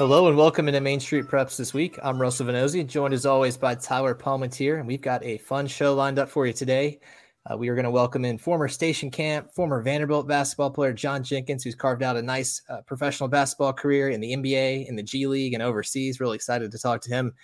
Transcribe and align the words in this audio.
Hello 0.00 0.28
and 0.28 0.36
welcome 0.38 0.66
into 0.66 0.80
Main 0.80 0.98
Street 0.98 1.26
Preps 1.26 1.58
this 1.58 1.74
week. 1.74 1.98
I'm 2.02 2.18
Russell 2.18 2.46
Venozzi, 2.46 2.86
joined 2.86 3.12
as 3.12 3.26
always 3.26 3.58
by 3.58 3.74
Tyler 3.74 4.14
Palmentier, 4.14 4.78
and 4.78 4.86
we've 4.86 5.02
got 5.02 5.22
a 5.22 5.36
fun 5.36 5.66
show 5.66 5.94
lined 5.94 6.18
up 6.18 6.30
for 6.30 6.46
you 6.46 6.54
today. 6.54 7.00
Uh, 7.44 7.58
we 7.58 7.68
are 7.68 7.74
going 7.74 7.84
to 7.84 7.90
welcome 7.90 8.24
in 8.24 8.38
former 8.38 8.66
Station 8.66 9.10
Camp, 9.10 9.52
former 9.52 9.82
Vanderbilt 9.82 10.26
basketball 10.26 10.70
player 10.70 10.94
John 10.94 11.22
Jenkins, 11.22 11.64
who's 11.64 11.74
carved 11.74 12.02
out 12.02 12.16
a 12.16 12.22
nice 12.22 12.62
uh, 12.70 12.80
professional 12.86 13.28
basketball 13.28 13.74
career 13.74 14.08
in 14.08 14.22
the 14.22 14.34
NBA, 14.34 14.88
in 14.88 14.96
the 14.96 15.02
G 15.02 15.26
League, 15.26 15.52
and 15.52 15.62
overseas. 15.62 16.18
Really 16.18 16.36
excited 16.36 16.72
to 16.72 16.78
talk 16.78 17.02
to 17.02 17.10
him 17.10 17.34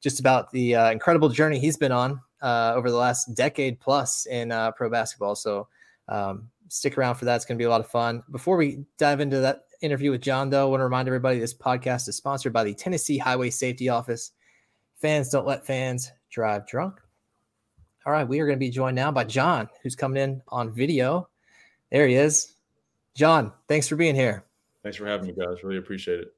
just 0.00 0.20
about 0.20 0.52
the 0.52 0.76
uh, 0.76 0.92
incredible 0.92 1.30
journey 1.30 1.58
he's 1.58 1.76
been 1.76 1.90
on 1.90 2.20
uh, 2.42 2.74
over 2.76 2.92
the 2.92 2.96
last 2.96 3.34
decade 3.34 3.80
plus 3.80 4.26
in 4.26 4.52
uh, 4.52 4.70
pro 4.70 4.88
basketball. 4.88 5.34
So 5.34 5.66
um, 6.08 6.48
stick 6.68 6.96
around 6.96 7.16
for 7.16 7.24
that. 7.24 7.34
It's 7.34 7.44
going 7.44 7.58
to 7.58 7.62
be 7.62 7.66
a 7.66 7.70
lot 7.70 7.80
of 7.80 7.88
fun. 7.88 8.22
Before 8.30 8.56
we 8.56 8.84
dive 8.98 9.18
into 9.18 9.40
that 9.40 9.62
interview 9.84 10.10
with 10.10 10.22
John, 10.22 10.50
though, 10.50 10.66
I 10.66 10.70
want 10.70 10.80
to 10.80 10.84
remind 10.84 11.08
everybody 11.08 11.38
this 11.38 11.54
podcast 11.54 12.08
is 12.08 12.16
sponsored 12.16 12.52
by 12.52 12.64
the 12.64 12.74
Tennessee 12.74 13.18
Highway 13.18 13.50
Safety 13.50 13.88
Office. 13.88 14.32
Fans 15.00 15.28
don't 15.28 15.46
let 15.46 15.66
fans 15.66 16.10
drive 16.30 16.66
drunk. 16.66 17.00
All 18.06 18.12
right, 18.12 18.26
we 18.26 18.40
are 18.40 18.46
going 18.46 18.58
to 18.58 18.60
be 18.60 18.70
joined 18.70 18.96
now 18.96 19.12
by 19.12 19.24
John, 19.24 19.68
who's 19.82 19.94
coming 19.94 20.22
in 20.22 20.42
on 20.48 20.72
video. 20.72 21.28
There 21.90 22.06
he 22.06 22.14
is. 22.14 22.54
John, 23.14 23.52
thanks 23.68 23.86
for 23.86 23.96
being 23.96 24.14
here. 24.14 24.44
Thanks 24.82 24.98
for 24.98 25.06
having 25.06 25.28
me, 25.28 25.32
guys. 25.32 25.62
Really 25.62 25.78
appreciate 25.78 26.20
it. 26.20 26.33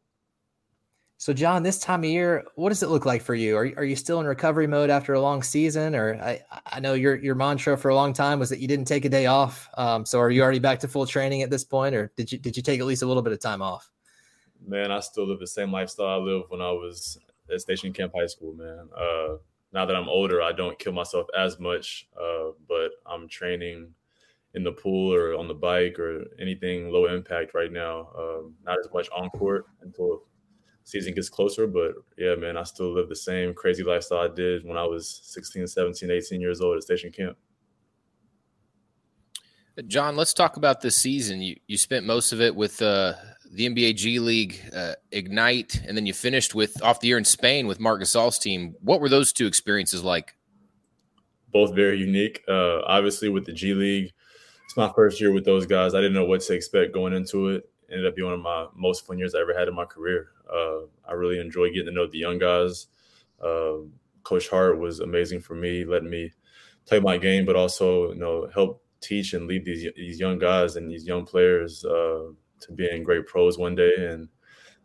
So, 1.19 1.33
John, 1.33 1.62
this 1.62 1.78
time 1.78 2.05
of 2.05 2.11
year, 2.11 2.45
what 2.56 2.69
does 2.69 2.83
it 2.83 2.91
look 2.91 3.06
like 3.06 3.22
for 3.22 3.34
you? 3.34 3.56
Are, 3.56 3.70
are 3.78 3.84
you 3.84 3.97
still 3.97 4.20
in 4.20 4.27
recovery 4.27 4.67
mode 4.67 4.91
after 4.91 5.14
a 5.14 5.20
long 5.20 5.42
season? 5.42 5.95
Or 5.95 6.14
I, 6.17 6.42
I 6.67 6.81
know 6.81 6.92
your 6.92 7.17
your 7.17 7.34
mantra 7.34 7.78
for 7.78 7.89
a 7.89 7.95
long 7.95 8.12
time 8.12 8.39
was 8.39 8.50
that 8.50 8.58
you 8.58 8.69
didn't 8.69 8.84
take 8.84 9.06
a 9.06 9.08
day 9.08 9.25
off. 9.25 9.69
Um, 9.78 10.05
so, 10.05 10.20
are 10.20 10.31
you 10.31 10.42
already 10.42 10.58
back 10.58 10.78
to 10.81 10.89
full 10.89 11.06
training 11.06 11.41
at 11.41 11.48
this 11.48 11.64
point, 11.64 11.95
or 11.95 12.12
did 12.17 12.31
you 12.31 12.39
did 12.39 12.56
you 12.56 12.62
take 12.62 12.81
at 12.81 12.86
least 12.86 13.03
a 13.03 13.06
little 13.06 13.23
bit 13.23 13.33
of 13.33 13.41
time 13.41 13.62
off? 13.62 13.91
Man, 14.67 14.91
I 14.91 15.00
still 15.00 15.27
live 15.27 15.41
the 15.41 15.47
same 15.47 15.73
lifestyle 15.73 16.06
I 16.06 16.17
lived 16.17 16.47
when 16.48 16.61
I 16.61 16.70
was 16.70 17.19
at 17.53 17.61
Station 17.62 17.95
Camp 17.95 18.12
High 18.14 18.27
School. 18.27 18.53
Man, 18.53 18.89
uh, 18.95 19.36
now 19.73 19.86
that 19.86 19.97
I'm 19.97 20.11
older, 20.11 20.42
I 20.42 20.53
don't 20.53 20.78
kill 20.78 20.92
myself 20.92 21.28
as 21.39 21.58
much, 21.58 22.08
uh, 22.20 22.51
but 22.69 22.91
I'm 23.06 23.27
training 23.27 23.89
in 24.53 24.64
the 24.64 24.73
pool 24.73 25.14
or 25.14 25.34
on 25.34 25.48
the 25.48 25.55
bike 25.55 25.98
or 25.98 26.25
anything 26.41 26.91
low 26.91 27.06
impact 27.06 27.55
right 27.55 27.73
now. 27.73 28.11
Um, 28.19 28.55
not 28.64 28.78
as 28.78 28.89
much 28.92 29.08
on 29.17 29.30
court 29.30 29.67
until 29.83 30.23
season 30.87 31.15
gets 31.15 31.29
closer. 31.29 31.67
But 31.67 31.92
yeah, 32.17 32.34
man, 32.37 32.56
I 32.56 32.62
still 32.62 32.95
live 32.95 33.09
the 33.09 33.17
same 33.17 33.53
crazy 33.53 33.83
lifestyle 33.83 34.20
I 34.20 34.29
did 34.29 34.65
when 34.65 34.79
I 34.79 34.84
was 34.84 35.20
16, 35.25 35.67
17, 35.67 36.11
18 36.11 36.41
years 36.41 36.61
old 36.62 36.77
at 36.77 36.83
station 36.83 37.12
camp. 37.12 37.37
John, 39.89 40.17
let's 40.17 40.33
talk 40.33 40.57
about 40.57 40.81
this 40.81 40.97
season. 40.97 41.42
You 41.42 41.57
you 41.67 41.77
spent 41.77 42.07
most 42.07 42.33
of 42.33 42.41
it 42.41 42.57
with 42.57 42.81
uh, 42.81 43.12
the 43.53 43.69
NBA 43.69 43.97
G 43.97 44.19
League 44.19 44.59
uh, 44.75 44.95
Ignite, 45.12 45.83
and 45.87 45.95
then 45.95 46.07
you 46.07 46.14
finished 46.14 46.55
with 46.55 46.83
off 46.83 47.01
the 47.01 47.09
year 47.09 47.19
in 47.19 47.27
Spain 47.27 47.67
with 47.67 47.79
Marc 47.79 48.01
Gasol's 48.01 48.39
team. 48.39 48.75
What 48.81 49.03
were 49.03 49.11
those 49.11 49.34
two 49.34 49.47
experiences 49.47 50.03
like? 50.03 50.34
Both 51.53 51.74
very 51.74 51.98
unique. 51.98 52.42
Uh, 52.48 52.80
obviously, 52.86 53.29
with 53.29 53.45
the 53.45 53.53
G 53.53 53.74
League, 53.74 54.14
it's 54.64 54.79
my 54.79 54.91
first 54.95 55.20
year 55.20 55.30
with 55.30 55.45
those 55.45 55.67
guys. 55.67 55.95
I 55.95 55.98
didn't 55.98 56.14
know 56.14 56.24
what 56.24 56.41
to 56.41 56.55
expect 56.55 56.95
going 56.95 57.13
into 57.13 57.48
it 57.48 57.68
ended 57.91 58.07
up 58.07 58.17
being 58.17 58.27
one 58.27 58.35
of 58.35 58.41
my 58.41 58.67
most 58.74 59.07
fun 59.07 59.18
years 59.18 59.35
I 59.35 59.41
ever 59.41 59.57
had 59.57 59.68
in 59.68 59.74
my 59.74 59.85
career. 59.85 60.30
Uh, 60.52 60.86
I 61.08 61.12
really 61.12 61.39
enjoy 61.40 61.68
getting 61.68 61.86
to 61.86 61.92
know 61.92 62.07
the 62.07 62.18
young 62.18 62.39
guys. 62.39 62.86
Uh, 63.42 63.79
Coach 64.23 64.48
Hart 64.48 64.79
was 64.79 65.01
amazing 65.01 65.40
for 65.40 65.55
me, 65.55 65.84
letting 65.84 66.11
me 66.11 66.33
play 66.86 67.01
my 67.01 67.18
game, 67.18 67.45
but 67.45 67.57
also 67.57 68.12
you 68.12 68.18
know 68.18 68.48
help 68.52 68.83
teach 69.01 69.35
and 69.35 69.46
lead 69.46 69.64
these 69.64 69.86
these 69.96 70.20
young 70.20 70.39
guys 70.39 70.77
and 70.77 70.90
these 70.90 71.06
young 71.06 71.24
players 71.24 71.85
uh, 71.85 72.30
to 72.61 72.73
being 72.74 73.02
great 73.02 73.27
pros 73.27 73.58
one 73.58 73.74
day. 73.74 73.92
And 73.98 74.29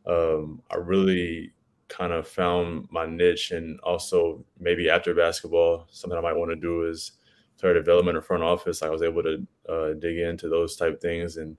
um, 0.06 0.62
I 0.72 0.76
really 0.76 1.54
kind 1.88 2.14
of 2.14 2.28
found 2.28 2.88
my 2.92 3.06
niche, 3.06 3.52
and 3.52 3.80
also 3.82 4.46
maybe 4.60 4.90
after 4.90 5.14
basketball, 5.14 5.88
something 5.92 6.18
I 6.18 6.22
might 6.22 6.38
want 6.38 6.52
to 6.52 6.56
do 6.56 6.88
is 6.88 7.14
player 7.60 7.74
development 7.74 8.18
or 8.18 8.22
front 8.22 8.44
office. 8.44 8.82
I 8.82 8.90
was 8.90 9.04
able 9.04 9.24
to 9.24 9.48
uh, 9.70 9.94
dig 9.94 10.18
into 10.18 10.50
those 10.50 10.76
type 10.76 11.00
things 11.00 11.38
and 11.38 11.58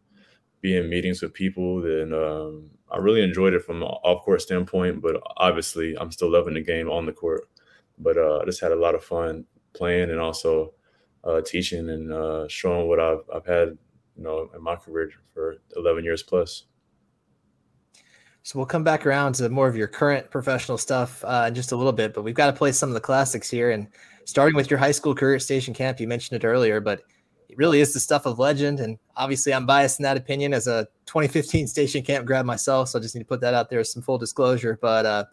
be 0.62 0.76
in 0.76 0.88
meetings 0.88 1.20
with 1.20 1.34
people. 1.34 1.82
Then 1.82 2.14
um, 2.14 2.70
I 2.90 2.96
really 2.96 3.22
enjoyed 3.22 3.52
it 3.52 3.64
from 3.64 3.82
an 3.82 3.88
off 3.88 4.24
court 4.24 4.40
standpoint, 4.40 5.02
but 5.02 5.20
obviously 5.36 5.94
I'm 5.98 6.10
still 6.10 6.30
loving 6.30 6.54
the 6.54 6.62
game 6.62 6.88
on 6.88 7.04
the 7.04 7.12
court. 7.12 7.42
But 7.98 8.16
uh, 8.16 8.38
I 8.38 8.44
just 8.46 8.60
had 8.60 8.72
a 8.72 8.76
lot 8.76 8.94
of 8.94 9.04
fun 9.04 9.44
playing 9.74 10.10
and 10.10 10.20
also 10.20 10.72
uh, 11.24 11.42
teaching 11.42 11.90
and 11.90 12.12
uh, 12.12 12.48
showing 12.48 12.88
what 12.88 12.98
I've, 12.98 13.22
I've 13.34 13.46
had, 13.46 13.76
you 14.16 14.22
know, 14.22 14.48
in 14.54 14.62
my 14.62 14.76
career 14.76 15.10
for 15.34 15.56
11 15.76 16.04
years 16.04 16.22
plus. 16.22 16.64
So 18.44 18.58
we'll 18.58 18.66
come 18.66 18.82
back 18.82 19.06
around 19.06 19.34
to 19.34 19.48
more 19.48 19.68
of 19.68 19.76
your 19.76 19.86
current 19.86 20.30
professional 20.30 20.76
stuff 20.76 21.24
uh, 21.24 21.44
in 21.48 21.54
just 21.54 21.70
a 21.70 21.76
little 21.76 21.92
bit, 21.92 22.12
but 22.12 22.22
we've 22.22 22.34
got 22.34 22.46
to 22.46 22.52
play 22.52 22.72
some 22.72 22.88
of 22.88 22.94
the 22.94 23.00
classics 23.00 23.48
here. 23.48 23.70
And 23.70 23.86
starting 24.24 24.56
with 24.56 24.68
your 24.68 24.78
high 24.78 24.90
school 24.90 25.14
career 25.14 25.36
at 25.36 25.42
Station 25.42 25.74
Camp, 25.74 26.00
you 26.00 26.08
mentioned 26.08 26.42
it 26.42 26.46
earlier, 26.46 26.80
but 26.80 27.02
it 27.52 27.58
really 27.58 27.82
is 27.82 27.92
the 27.92 28.00
stuff 28.00 28.24
of 28.24 28.38
legend. 28.38 28.80
And 28.80 28.98
obviously, 29.14 29.52
I'm 29.52 29.66
biased 29.66 30.00
in 30.00 30.04
that 30.04 30.16
opinion 30.16 30.54
as 30.54 30.66
a 30.66 30.88
2015 31.04 31.66
station 31.66 32.02
camp 32.02 32.24
grad 32.24 32.46
myself. 32.46 32.88
So 32.88 32.98
I 32.98 33.02
just 33.02 33.14
need 33.14 33.20
to 33.20 33.26
put 33.26 33.42
that 33.42 33.52
out 33.52 33.68
there 33.68 33.80
as 33.80 33.92
some 33.92 34.00
full 34.00 34.16
disclosure. 34.16 34.78
But 34.80 35.04
uh, 35.04 35.24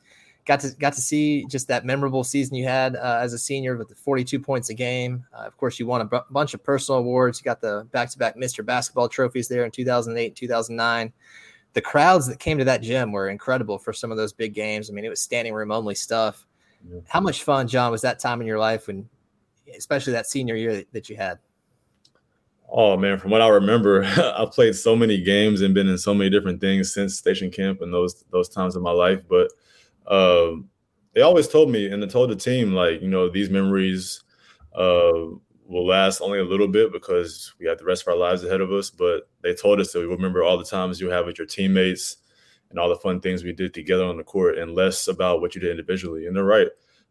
got 0.46 0.59
to 0.59 0.72
got 0.72 0.91
to 0.94 1.02
see 1.02 1.46
just 1.46 1.69
that 1.69 1.85
memorable 1.85 2.25
season 2.25 2.56
you 2.56 2.66
had 2.66 2.97
uh, 2.97 3.19
as 3.22 3.31
a 3.31 3.40
senior 3.40 3.78
with 3.78 3.88
the 3.88 3.96
42 3.96 4.38
points 4.38 4.69
a 4.69 4.74
game. 4.74 5.24
Uh, 5.34 5.44
of 5.44 5.56
course, 5.56 5.79
you 5.79 5.88
won 5.88 6.02
a 6.02 6.06
b- 6.06 6.19
bunch 6.29 6.53
of 6.53 6.62
personal 6.62 7.00
awards. 7.00 7.40
You 7.40 7.46
got 7.46 7.62
the 7.62 7.88
back-to-back 7.94 8.35
Mr. 8.35 8.66
Basketball 8.66 9.08
trophies 9.08 9.47
there 9.47 9.63
in 9.63 9.72
2008, 9.72 10.25
and 10.28 10.35
2009. 10.35 11.13
The 11.72 11.81
crowds 11.81 12.28
that 12.28 12.40
came 12.40 12.58
to 12.58 12.66
that 12.66 12.81
gym 12.81 13.13
were 13.13 13.29
incredible 13.29 13.78
for 13.79 13.94
some 13.94 14.12
of 14.12 14.18
those 14.18 14.34
big 14.34 14.53
games. 14.53 14.90
I 14.90 14.94
mean, 14.94 15.06
it 15.06 15.09
was 15.09 15.22
standing 15.22 15.53
room 15.53 15.72
only 15.72 15.96
stuff. 15.96 16.46
Yeah. 16.85 17.00
How 17.08 17.22
much 17.22 17.44
fun, 17.44 17.66
John, 17.69 17.91
was 17.91 18.02
that 18.02 18.19
time 18.19 18.41
in 18.41 18.47
your 18.47 18.59
life 18.59 18.88
when, 18.88 19.08
especially 19.78 20.12
that 20.13 20.28
senior 20.28 20.58
year 20.58 20.75
that, 20.75 20.91
that 20.91 21.09
you 21.09 21.16
had? 21.16 21.40
Oh 22.72 22.97
man, 22.97 23.18
from 23.18 23.31
what 23.31 23.41
I 23.41 23.47
remember, 23.47 24.03
I've 24.38 24.52
played 24.52 24.75
so 24.75 24.96
many 24.96 25.22
games 25.22 25.62
and 25.62 25.74
been 25.74 25.88
in 25.88 25.97
so 25.97 26.13
many 26.13 26.30
different 26.30 26.62
things 26.62 26.94
since 26.94 27.18
station 27.18 27.50
camp 27.50 27.81
and 27.81 27.94
those 27.94 28.24
those 28.31 28.50
times 28.50 28.75
in 28.75 28.84
my 28.84 28.91
life. 28.91 29.22
But 29.28 29.52
um, 30.07 30.69
they 31.13 31.22
always 31.22 31.47
told 31.47 31.72
me 31.72 31.88
and 31.88 32.02
they 32.02 32.08
told 32.08 32.29
the 32.29 32.35
team 32.35 32.74
like, 32.74 33.02
you 33.02 33.08
know, 33.09 33.29
these 33.29 33.50
memories 33.50 34.24
uh, 34.75 35.12
will 35.66 35.88
last 35.88 36.22
only 36.22 36.40
a 36.40 36.44
little 36.44 36.68
bit 36.68 36.91
because 36.91 37.53
we 37.59 37.66
have 37.68 37.79
the 37.79 37.85
rest 37.85 38.03
of 38.03 38.09
our 38.09 38.18
lives 38.18 38.44
ahead 38.44 38.62
of 38.62 38.72
us. 38.72 38.90
But 38.90 39.29
they 39.41 39.56
told 39.56 39.79
us 39.79 39.91
that 39.94 40.00
we 40.00 40.06
remember 40.06 40.44
all 40.44 40.58
the 40.58 40.63
times 40.63 41.02
you 41.02 41.09
have 41.09 41.25
with 41.25 41.40
your 41.40 41.47
teammates 41.47 42.18
and 42.69 42.78
all 42.78 42.90
the 42.90 42.96
fun 42.97 43.19
things 43.19 43.44
we 43.44 43.52
did 43.52 43.74
together 43.74 44.06
on 44.06 44.18
the 44.18 44.24
court, 44.24 44.59
and 44.59 44.75
less 44.75 45.08
about 45.08 45.41
what 45.41 45.56
you 45.56 45.62
did 45.62 45.72
individually. 45.72 46.28
And 46.28 46.35
they're 46.35 46.44
right 46.44 46.68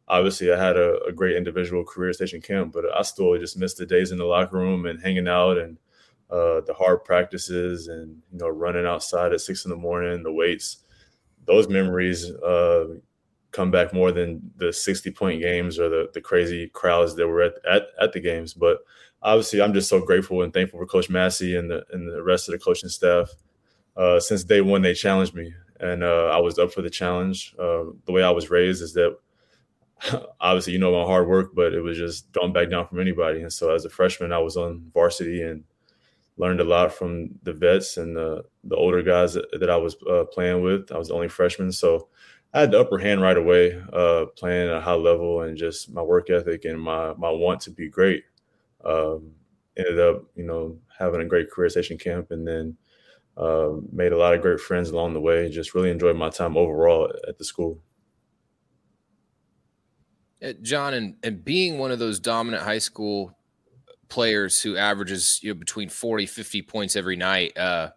obviously 0.08 0.52
I 0.52 0.58
had 0.58 0.76
a, 0.76 1.02
a, 1.04 1.12
great 1.12 1.36
individual 1.36 1.84
career 1.84 2.12
station 2.12 2.40
camp, 2.40 2.72
but 2.72 2.84
I 2.94 3.02
still 3.02 3.36
just 3.38 3.58
missed 3.58 3.78
the 3.78 3.86
days 3.86 4.10
in 4.10 4.18
the 4.18 4.24
locker 4.24 4.56
room 4.56 4.86
and 4.86 5.00
hanging 5.00 5.28
out 5.28 5.58
and 5.58 5.78
uh, 6.30 6.60
the 6.62 6.74
hard 6.76 7.04
practices 7.04 7.88
and 7.88 8.22
you 8.32 8.38
know 8.38 8.48
running 8.48 8.86
outside 8.86 9.32
at 9.32 9.40
six 9.40 9.64
in 9.64 9.70
the 9.70 9.76
morning, 9.76 10.22
the 10.22 10.32
weights. 10.32 10.78
Those 11.46 11.68
memories 11.68 12.30
uh, 12.30 12.86
come 13.52 13.70
back 13.70 13.94
more 13.94 14.12
than 14.12 14.50
the 14.56 14.72
sixty 14.72 15.10
point 15.10 15.40
games 15.40 15.78
or 15.78 15.88
the 15.88 16.10
the 16.12 16.20
crazy 16.20 16.68
crowds 16.68 17.14
that 17.16 17.28
were 17.28 17.42
at, 17.42 17.54
at 17.70 17.86
at 18.00 18.12
the 18.12 18.20
games. 18.20 18.52
But 18.52 18.80
obviously, 19.22 19.62
I'm 19.62 19.72
just 19.72 19.88
so 19.88 20.00
grateful 20.00 20.42
and 20.42 20.52
thankful 20.52 20.78
for 20.78 20.86
Coach 20.86 21.08
Massey 21.08 21.56
and 21.56 21.70
the 21.70 21.84
and 21.92 22.10
the 22.10 22.22
rest 22.22 22.48
of 22.48 22.52
the 22.52 22.58
coaching 22.58 22.90
staff. 22.90 23.30
Uh, 23.96 24.20
since 24.20 24.44
day 24.44 24.60
one, 24.60 24.82
they 24.82 24.94
challenged 24.94 25.34
me, 25.34 25.54
and 25.80 26.04
uh, 26.04 26.26
I 26.26 26.38
was 26.38 26.58
up 26.58 26.72
for 26.72 26.82
the 26.82 26.90
challenge. 26.90 27.54
Uh, 27.58 27.84
the 28.04 28.12
way 28.12 28.22
I 28.22 28.30
was 28.30 28.50
raised 28.50 28.82
is 28.82 28.92
that 28.92 29.16
obviously 30.40 30.72
you 30.72 30.78
know 30.78 30.92
my 30.92 31.04
hard 31.04 31.28
work, 31.28 31.54
but 31.54 31.74
it 31.74 31.80
was 31.80 31.98
just 31.98 32.32
don't 32.32 32.52
back 32.52 32.70
down 32.70 32.86
from 32.86 33.00
anybody. 33.00 33.42
And 33.42 33.52
so 33.52 33.74
as 33.74 33.84
a 33.84 33.90
freshman, 33.90 34.32
I 34.32 34.38
was 34.38 34.56
on 34.56 34.90
varsity 34.92 35.42
and 35.42 35.64
learned 36.36 36.60
a 36.60 36.64
lot 36.64 36.92
from 36.92 37.30
the 37.42 37.52
vets 37.52 37.96
and 37.96 38.16
the 38.16 38.44
the 38.64 38.76
older 38.76 39.02
guys 39.02 39.34
that, 39.34 39.46
that 39.60 39.70
I 39.70 39.76
was 39.76 39.96
uh, 40.08 40.24
playing 40.24 40.62
with. 40.62 40.92
I 40.92 40.98
was 40.98 41.08
the 41.08 41.14
only 41.14 41.28
freshman, 41.28 41.72
so 41.72 42.08
I 42.54 42.60
had 42.60 42.70
the 42.70 42.80
upper 42.80 42.98
hand 42.98 43.20
right 43.22 43.36
away, 43.36 43.80
uh, 43.92 44.26
playing 44.36 44.68
at 44.70 44.76
a 44.76 44.80
high 44.80 44.94
level 44.94 45.42
and 45.42 45.56
just 45.56 45.92
my 45.92 46.02
work 46.02 46.30
ethic 46.30 46.64
and 46.64 46.80
my 46.80 47.14
my 47.14 47.30
want 47.30 47.60
to 47.62 47.70
be 47.70 47.88
great. 47.88 48.24
Um, 48.84 49.32
ended 49.76 50.00
up, 50.00 50.24
you 50.34 50.44
know, 50.44 50.78
having 50.98 51.20
a 51.20 51.26
great 51.26 51.50
career 51.50 51.68
station 51.70 51.98
camp, 51.98 52.30
and 52.30 52.46
then 52.46 52.76
uh, 53.36 53.70
made 53.92 54.12
a 54.12 54.18
lot 54.18 54.34
of 54.34 54.42
great 54.42 54.60
friends 54.60 54.90
along 54.90 55.14
the 55.14 55.20
way. 55.20 55.48
Just 55.50 55.74
really 55.74 55.90
enjoyed 55.90 56.16
my 56.16 56.30
time 56.30 56.56
overall 56.56 57.12
at 57.28 57.38
the 57.38 57.44
school. 57.44 57.80
Uh, 60.42 60.52
John, 60.62 60.94
and, 60.94 61.16
and 61.22 61.44
being 61.44 61.78
one 61.78 61.90
of 61.90 61.98
those 61.98 62.20
dominant 62.20 62.62
high 62.62 62.78
school 62.78 63.36
players 64.08 64.62
who 64.62 64.76
averages 64.76 65.38
you 65.42 65.52
know 65.52 65.58
between 65.58 65.90
40 65.90 66.24
50 66.24 66.62
points 66.62 66.96
every 66.96 67.16
night 67.16 67.54
uh, 67.58 67.90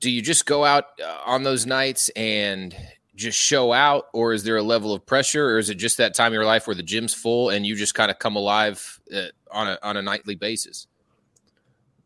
do 0.00 0.10
you 0.10 0.20
just 0.20 0.44
go 0.44 0.64
out 0.64 0.86
uh, 1.00 1.18
on 1.24 1.44
those 1.44 1.66
nights 1.66 2.08
and 2.16 2.76
just 3.14 3.38
show 3.38 3.72
out 3.72 4.06
or 4.12 4.32
is 4.32 4.42
there 4.42 4.56
a 4.56 4.62
level 4.62 4.92
of 4.92 5.06
pressure 5.06 5.50
or 5.50 5.58
is 5.58 5.70
it 5.70 5.76
just 5.76 5.98
that 5.98 6.14
time 6.14 6.28
of 6.28 6.32
your 6.32 6.44
life 6.44 6.66
where 6.66 6.74
the 6.74 6.82
gym's 6.82 7.14
full 7.14 7.50
and 7.50 7.64
you 7.64 7.76
just 7.76 7.94
kind 7.94 8.10
of 8.10 8.18
come 8.18 8.34
alive 8.34 9.00
uh, 9.14 9.26
on 9.52 9.68
a 9.68 9.78
on 9.84 9.96
a 9.96 10.02
nightly 10.02 10.34
basis 10.34 10.88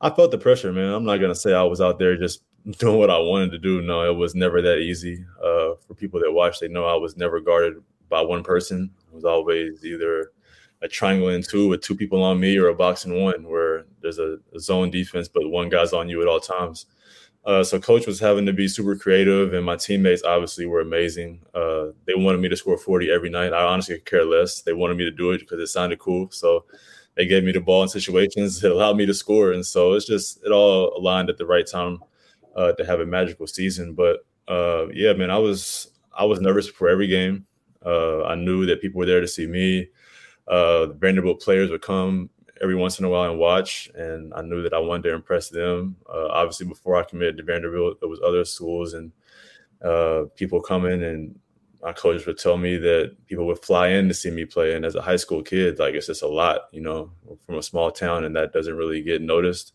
i 0.03 0.11
felt 0.11 0.31
the 0.31 0.37
pressure 0.37 0.71
man 0.71 0.93
i'm 0.93 1.05
not 1.05 1.17
going 1.17 1.33
to 1.33 1.41
say 1.41 1.55
i 1.55 1.63
was 1.63 1.81
out 1.81 1.99
there 1.99 2.15
just 2.19 2.43
doing 2.79 2.99
what 2.99 3.11
I 3.11 3.19
wanted 3.19 3.51
to 3.53 3.59
do. 3.59 3.83
No, 3.83 4.09
it 4.09 4.15
was 4.15 4.35
never 4.35 4.63
that 4.63 4.79
easy. 4.79 5.25
Uh, 5.43 5.75
for 5.87 5.95
people 5.97 6.21
that 6.21 6.31
watch, 6.31 6.61
they 6.61 6.69
know 6.69 6.85
I 6.85 6.95
was 6.95 7.17
never 7.17 7.41
guarded 7.41 7.75
by 8.09 8.21
one 8.21 8.43
person. 8.43 8.91
It 9.13 9.17
was 9.17 9.25
always 9.25 9.85
either 9.85 10.33
a 10.81 10.89
triangle 10.89 11.29
in 11.29 11.43
two 11.43 11.69
with 11.69 11.83
two 11.83 11.95
people 11.95 12.23
on 12.23 12.41
me 12.41 12.57
or 12.57 12.69
a 12.69 12.75
box 12.75 13.05
in 13.05 13.15
one 13.21 13.45
where 13.49 13.85
there's 14.01 14.19
a, 14.19 14.39
a 14.55 14.59
zone 14.59 14.91
defense, 14.91 15.29
but 15.29 15.49
one 15.49 15.69
guy's 15.69 15.93
on 15.93 16.09
you 16.09 16.21
at 16.23 16.29
all 16.29 16.41
times. 16.41 16.87
Uh, 17.45 17.63
so 17.65 17.79
coach 17.81 18.07
was 18.07 18.21
having 18.21 18.47
to 18.47 18.53
be 18.53 18.69
super 18.69 18.97
creative, 18.97 19.53
and 19.53 19.67
my 19.67 19.77
teammates 19.77 20.23
obviously 20.23 20.65
were 20.65 20.81
amazing. 20.81 21.41
Uh, 21.55 21.87
they 22.07 22.15
wanted 22.15 22.41
me 22.41 22.49
to 22.49 22.57
score 22.57 22.79
40 22.79 23.11
every 23.11 23.31
night. 23.31 23.53
I 23.53 23.65
honestly 23.65 23.97
could 23.97 24.05
care 24.07 24.25
less. 24.25 24.63
They 24.63 24.73
wanted 24.73 24.97
me 24.97 25.05
to 25.05 25.11
do 25.11 25.33
it 25.33 25.41
because 25.41 25.59
it 25.59 25.67
sounded 25.67 25.99
cool. 25.99 26.31
So 26.31 26.65
they 27.17 27.27
gave 27.27 27.43
me 27.45 27.53
the 27.53 27.61
ball 27.61 27.83
in 27.83 27.89
situations 27.89 28.61
that 28.63 28.73
allowed 28.73 28.97
me 28.97 29.07
to 29.07 29.15
score, 29.15 29.53
and 29.53 29.67
so 29.67 29.93
it's 29.93 30.07
just 30.07 30.43
it 30.45 30.53
all 30.53 30.97
aligned 30.97 31.31
at 31.31 31.37
the 31.37 31.47
right 31.47 31.67
time 31.67 31.99
uh, 32.57 32.73
to 32.73 32.85
have 32.85 33.01
a 33.01 33.07
magical 33.07 33.47
season. 33.47 33.95
But 33.95 34.25
uh, 34.49 34.87
yeah, 34.93 35.13
man, 35.13 35.31
I 35.31 35.39
was 35.39 35.91
I 36.17 36.25
was 36.25 36.41
nervous 36.41 36.69
for 36.69 36.89
every 36.89 37.09
game. 37.09 37.47
Uh, 37.85 38.25
I 38.25 38.35
knew 38.35 38.67
that 38.67 38.81
people 38.81 38.99
were 38.99 39.07
there 39.07 39.21
to 39.21 39.29
see 39.29 39.47
me. 39.47 39.89
Uh, 40.47 40.87
Vanderbilt 40.87 41.41
players 41.41 41.71
would 41.71 41.83
come 41.83 42.31
every 42.61 42.77
once 42.77 42.99
in 42.99 43.05
a 43.05 43.09
while 43.09 43.31
and 43.31 43.39
watch, 43.39 43.91
and 43.95 44.33
I 44.35 44.43
knew 44.43 44.63
that 44.63 44.73
I 44.73 44.79
wanted 44.79 45.05
to 45.05 45.15
impress 45.15 45.49
them. 45.49 45.97
Uh, 46.09 46.29
obviously, 46.29 46.67
before 46.67 46.97
I 46.97 47.05
committed 47.05 47.37
to 47.39 47.43
Vanderbilt, 47.43 48.01
there 48.01 48.09
was 48.09 48.21
other 48.21 48.45
schools 48.45 48.95
and 48.95 49.13
uh, 49.83 50.25
people 50.37 50.61
coming, 50.61 51.03
and 51.03 51.39
my 51.83 51.93
coaches 51.93 52.27
would 52.27 52.39
tell 52.39 52.57
me 52.57 52.77
that 52.77 53.17
people 53.27 53.47
would 53.47 53.65
fly 53.65 53.89
in 53.89 54.07
to 54.09 54.15
see 54.15 54.31
me 54.31 54.45
play. 54.45 54.75
And 54.75 54.85
as 54.85 54.95
a 54.95 55.03
high 55.03 55.17
school 55.17 55.43
kid, 55.43 55.81
like 55.81 55.95
it's 55.95 56.07
just 56.07 56.23
a 56.23 56.29
lot, 56.29 56.69
you 56.71 56.81
know, 56.81 57.11
from 57.45 57.57
a 57.57 57.63
small 57.63 57.91
town, 57.91 58.25
and 58.25 58.37
that 58.37 58.53
doesn't 58.53 58.77
really 58.77 59.03
get 59.03 59.21
noticed. 59.23 59.73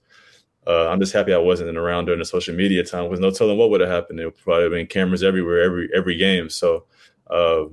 Uh, 0.66 0.90
I'm 0.90 1.00
just 1.00 1.14
happy 1.14 1.34
I 1.34 1.38
wasn't 1.38 1.78
around 1.78 2.06
during 2.06 2.20
the 2.20 2.26
social 2.26 2.54
media 2.54 2.84
time 2.84 3.06
because 3.06 3.22
no 3.22 3.32
telling 3.32 3.58
what 3.58 3.70
would 3.70 3.80
have 3.82 3.90
happened. 3.90 4.20
There 4.20 4.32
probably 4.32 4.64
have 4.64 4.72
been 4.72 4.88
cameras 4.88 5.24
everywhere, 5.24 5.62
every 5.62 5.90
every 5.96 6.18
game. 6.18 6.50
So 6.50 6.86
uh, 7.30 7.66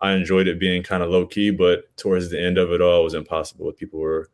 I 0.00 0.12
enjoyed 0.12 0.48
it 0.48 0.58
being 0.58 0.82
kind 0.82 1.02
of 1.02 1.10
low 1.10 1.26
key, 1.26 1.50
but 1.50 1.94
towards 1.96 2.30
the 2.30 2.40
end 2.40 2.58
of 2.58 2.72
it 2.72 2.80
all, 2.80 3.00
it 3.00 3.04
was 3.04 3.14
impossible. 3.14 3.70
People 3.72 4.00
were, 4.00 4.30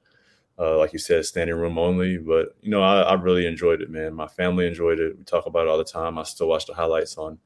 uh, 0.58 0.78
like 0.78 0.92
you 0.92 0.98
said, 0.98 1.24
standing 1.24 1.56
room 1.56 1.78
only. 1.78 2.18
But 2.18 2.56
you 2.60 2.70
know, 2.70 2.82
I, 2.82 3.00
I, 3.02 3.14
really 3.14 3.46
enjoyed 3.46 3.82
it, 3.82 3.90
man. 3.90 4.14
My 4.14 4.28
family 4.28 4.66
enjoyed 4.66 5.00
it. 5.00 5.18
We 5.18 5.24
talk 5.24 5.46
about 5.46 5.66
it 5.66 5.68
all 5.68 5.78
the 5.78 5.84
time. 5.84 6.18
I 6.18 6.22
still 6.22 6.48
watch 6.48 6.66
the 6.66 6.74
highlights 6.74 7.18
on 7.18 7.38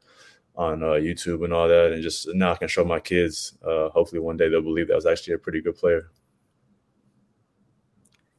on 0.55 0.83
uh, 0.83 0.89
YouTube 0.89 1.45
and 1.45 1.53
all 1.53 1.69
that, 1.69 1.93
and 1.93 2.03
just 2.03 2.29
now 2.35 2.53
I 2.53 2.57
can 2.57 2.69
show 2.69 2.85
my 2.85 3.01
kids. 3.01 3.57
Uh, 3.67 3.89
hopefully, 3.89 4.21
one 4.21 4.37
day 4.37 4.49
they'll 4.49 4.61
believe 4.61 4.89
that 4.89 4.95
I 4.95 4.97
was 4.97 5.07
actually 5.07 5.35
a 5.35 5.39
pretty 5.39 5.63
good 5.63 5.77
player. 5.77 6.11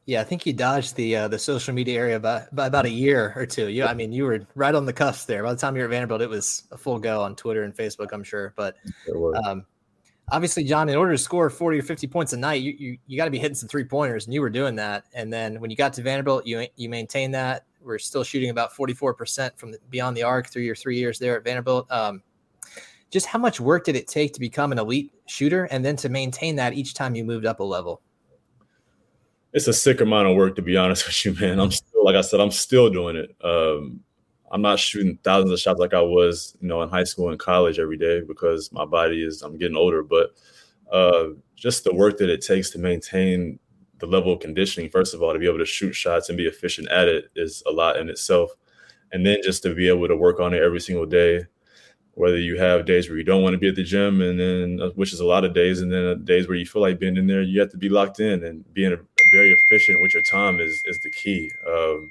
Yeah, 0.04 0.20
I 0.20 0.24
think 0.24 0.46
you 0.46 0.52
dodged 0.52 0.96
the 0.96 1.16
uh, 1.16 1.28
the 1.28 1.38
social 1.38 1.72
media 1.72 1.98
area 1.98 2.18
by, 2.18 2.44
by 2.52 2.66
about 2.66 2.86
a 2.86 2.90
year 2.90 3.32
or 3.36 3.46
two. 3.46 3.68
You, 3.68 3.84
I 3.84 3.94
mean, 3.94 4.10
you 4.12 4.24
were 4.24 4.46
right 4.56 4.74
on 4.74 4.84
the 4.84 4.92
cusp 4.92 5.28
there. 5.28 5.44
By 5.44 5.52
the 5.52 5.58
time 5.58 5.76
you 5.76 5.82
were 5.82 5.86
at 5.86 5.90
Vanderbilt, 5.90 6.20
it 6.20 6.28
was 6.28 6.64
a 6.72 6.76
full 6.76 6.98
go 6.98 7.22
on 7.22 7.36
Twitter 7.36 7.62
and 7.62 7.74
Facebook, 7.74 8.08
I'm 8.12 8.24
sure. 8.24 8.52
But 8.56 8.76
um, 9.44 9.64
obviously, 10.32 10.64
John, 10.64 10.88
in 10.88 10.96
order 10.96 11.12
to 11.12 11.18
score 11.18 11.48
40 11.48 11.78
or 11.78 11.82
50 11.82 12.06
points 12.08 12.32
a 12.32 12.36
night, 12.36 12.62
you 12.62 12.74
you, 12.76 12.98
you 13.06 13.16
got 13.16 13.26
to 13.26 13.30
be 13.30 13.38
hitting 13.38 13.54
some 13.54 13.68
three 13.68 13.84
pointers, 13.84 14.24
and 14.24 14.34
you 14.34 14.40
were 14.40 14.50
doing 14.50 14.74
that. 14.76 15.04
And 15.14 15.32
then 15.32 15.60
when 15.60 15.70
you 15.70 15.76
got 15.76 15.92
to 15.94 16.02
Vanderbilt, 16.02 16.46
you 16.46 16.66
you 16.76 16.88
maintained 16.88 17.34
that. 17.34 17.66
We're 17.80 17.98
still 17.98 18.24
shooting 18.24 18.50
about 18.50 18.72
44 18.74 19.14
percent 19.14 19.56
from 19.58 19.72
the, 19.72 19.78
beyond 19.90 20.16
the 20.16 20.24
arc 20.24 20.48
through 20.48 20.62
your 20.62 20.74
three 20.74 20.98
years 20.98 21.18
there 21.18 21.36
at 21.36 21.44
Vanderbilt. 21.44 21.90
Um, 21.92 22.22
just 23.10 23.26
how 23.26 23.38
much 23.38 23.60
work 23.60 23.84
did 23.84 23.94
it 23.94 24.08
take 24.08 24.32
to 24.32 24.40
become 24.40 24.72
an 24.72 24.78
elite 24.78 25.12
shooter, 25.26 25.64
and 25.64 25.84
then 25.84 25.96
to 25.96 26.08
maintain 26.08 26.56
that 26.56 26.72
each 26.72 26.94
time 26.94 27.14
you 27.14 27.24
moved 27.24 27.46
up 27.46 27.60
a 27.60 27.64
level? 27.64 28.00
it's 29.52 29.68
a 29.68 29.72
sick 29.72 30.00
amount 30.00 30.28
of 30.28 30.36
work 30.36 30.56
to 30.56 30.62
be 30.62 30.76
honest 30.76 31.06
with 31.06 31.24
you, 31.24 31.34
man. 31.34 31.60
I'm 31.60 31.70
still, 31.70 32.04
like 32.04 32.16
I 32.16 32.22
said, 32.22 32.40
I'm 32.40 32.50
still 32.50 32.90
doing 32.90 33.16
it. 33.16 33.36
Um, 33.44 34.00
I'm 34.52 34.62
not 34.62 34.78
shooting 34.78 35.18
thousands 35.24 35.50
of 35.50 35.58
shots 35.58 35.80
like 35.80 35.94
I 35.94 36.02
was, 36.02 36.56
you 36.60 36.68
know, 36.68 36.82
in 36.82 36.90
high 36.90 37.04
school 37.04 37.30
and 37.30 37.38
college 37.38 37.78
every 37.78 37.96
day 37.96 38.20
because 38.20 38.70
my 38.70 38.84
body 38.84 39.24
is 39.24 39.40
I'm 39.40 39.56
getting 39.56 39.76
older. 39.76 40.02
But 40.02 40.34
uh, 40.92 41.28
just 41.56 41.84
the 41.84 41.94
work 41.94 42.18
that 42.18 42.28
it 42.28 42.42
takes 42.42 42.70
to 42.70 42.78
maintain 42.78 43.58
the 43.98 44.06
level 44.06 44.34
of 44.34 44.40
conditioning, 44.40 44.90
first 44.90 45.14
of 45.14 45.22
all, 45.22 45.32
to 45.32 45.38
be 45.38 45.48
able 45.48 45.58
to 45.58 45.64
shoot 45.64 45.94
shots 45.94 46.28
and 46.28 46.36
be 46.36 46.46
efficient 46.46 46.88
at 46.88 47.08
it 47.08 47.30
is 47.34 47.62
a 47.66 47.70
lot 47.70 47.96
in 47.96 48.10
itself. 48.10 48.50
And 49.10 49.24
then 49.24 49.38
just 49.42 49.62
to 49.62 49.74
be 49.74 49.88
able 49.88 50.08
to 50.08 50.16
work 50.16 50.38
on 50.38 50.52
it 50.52 50.62
every 50.62 50.80
single 50.80 51.06
day, 51.06 51.46
whether 52.14 52.38
you 52.38 52.58
have 52.58 52.84
days 52.84 53.08
where 53.08 53.16
you 53.16 53.24
don't 53.24 53.42
want 53.42 53.54
to 53.54 53.58
be 53.58 53.68
at 53.68 53.74
the 53.74 53.82
gym, 53.82 54.20
and 54.20 54.38
then 54.38 54.80
uh, 54.82 54.90
which 54.90 55.14
is 55.14 55.20
a 55.20 55.24
lot 55.24 55.44
of 55.44 55.54
days, 55.54 55.80
and 55.80 55.90
then 55.90 56.24
days 56.24 56.46
where 56.46 56.56
you 56.56 56.66
feel 56.66 56.82
like 56.82 56.98
being 56.98 57.16
in 57.16 57.26
there, 57.26 57.42
you 57.42 57.58
have 57.60 57.70
to 57.70 57.78
be 57.78 57.88
locked 57.88 58.20
in 58.20 58.44
and 58.44 58.70
being 58.74 58.94
very 59.30 59.52
efficient 59.52 60.02
with 60.02 60.12
your 60.12 60.22
time 60.22 60.60
is 60.60 60.82
is 60.84 60.98
the 61.00 61.10
key. 61.10 61.50
Um, 61.66 62.10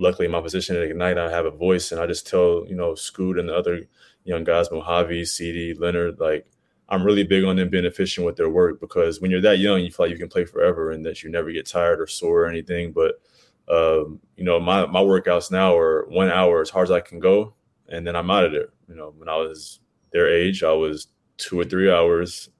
luckily, 0.00 0.26
in 0.26 0.32
my 0.32 0.40
position 0.40 0.76
at 0.76 0.82
Ignite, 0.82 1.18
I 1.18 1.30
have 1.30 1.46
a 1.46 1.50
voice, 1.50 1.92
and 1.92 2.00
I 2.00 2.06
just 2.06 2.26
tell 2.26 2.64
you 2.66 2.74
know 2.74 2.94
Scoot 2.94 3.38
and 3.38 3.48
the 3.48 3.54
other 3.54 3.82
young 4.24 4.44
guys, 4.44 4.70
Mojave, 4.70 5.24
Sidy, 5.26 5.74
Leonard, 5.74 6.18
like 6.18 6.46
I'm 6.88 7.04
really 7.04 7.22
big 7.22 7.44
on 7.44 7.56
them 7.56 7.68
being 7.68 7.84
efficient 7.84 8.26
with 8.26 8.36
their 8.36 8.50
work 8.50 8.80
because 8.80 9.20
when 9.20 9.30
you're 9.30 9.40
that 9.42 9.58
young, 9.58 9.80
you 9.80 9.90
feel 9.92 10.06
like 10.06 10.12
you 10.12 10.18
can 10.18 10.28
play 10.28 10.44
forever 10.44 10.90
and 10.90 11.06
that 11.06 11.22
you 11.22 11.30
never 11.30 11.52
get 11.52 11.66
tired 11.66 12.00
or 12.00 12.06
sore 12.06 12.42
or 12.42 12.48
anything. 12.48 12.92
But 12.92 13.20
um, 13.68 14.20
you 14.36 14.44
know, 14.44 14.58
my 14.58 14.86
my 14.86 15.00
workouts 15.00 15.52
now 15.52 15.76
are 15.76 16.06
one 16.08 16.30
hour 16.30 16.60
as 16.60 16.70
hard 16.70 16.88
as 16.88 16.90
I 16.90 17.00
can 17.00 17.20
go, 17.20 17.54
and 17.88 18.06
then 18.06 18.16
I'm 18.16 18.30
out 18.30 18.44
of 18.44 18.52
there. 18.52 18.70
You 18.88 18.96
know, 18.96 19.14
when 19.16 19.28
I 19.28 19.36
was 19.36 19.80
their 20.12 20.28
age, 20.28 20.64
I 20.64 20.72
was 20.72 21.06
two 21.36 21.60
or 21.60 21.64
three 21.64 21.90
hours 21.90 22.50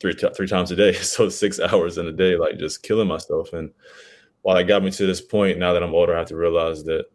three 0.00 0.14
t- 0.14 0.28
three 0.36 0.48
times 0.48 0.70
a 0.70 0.76
day, 0.76 0.92
so 1.14 1.28
six 1.28 1.58
hours 1.58 1.96
in 1.96 2.06
a 2.06 2.12
day, 2.12 2.36
like 2.36 2.58
just 2.58 2.82
killing 2.82 3.08
myself. 3.08 3.52
And 3.54 3.70
while 4.42 4.56
it 4.56 4.64
got 4.64 4.82
me 4.82 4.90
to 4.90 5.06
this 5.06 5.20
point, 5.20 5.58
now 5.58 5.72
that 5.72 5.82
I'm 5.82 5.94
older, 5.94 6.14
I 6.14 6.18
have 6.18 6.28
to 6.28 6.36
realize 6.36 6.84
that 6.84 7.06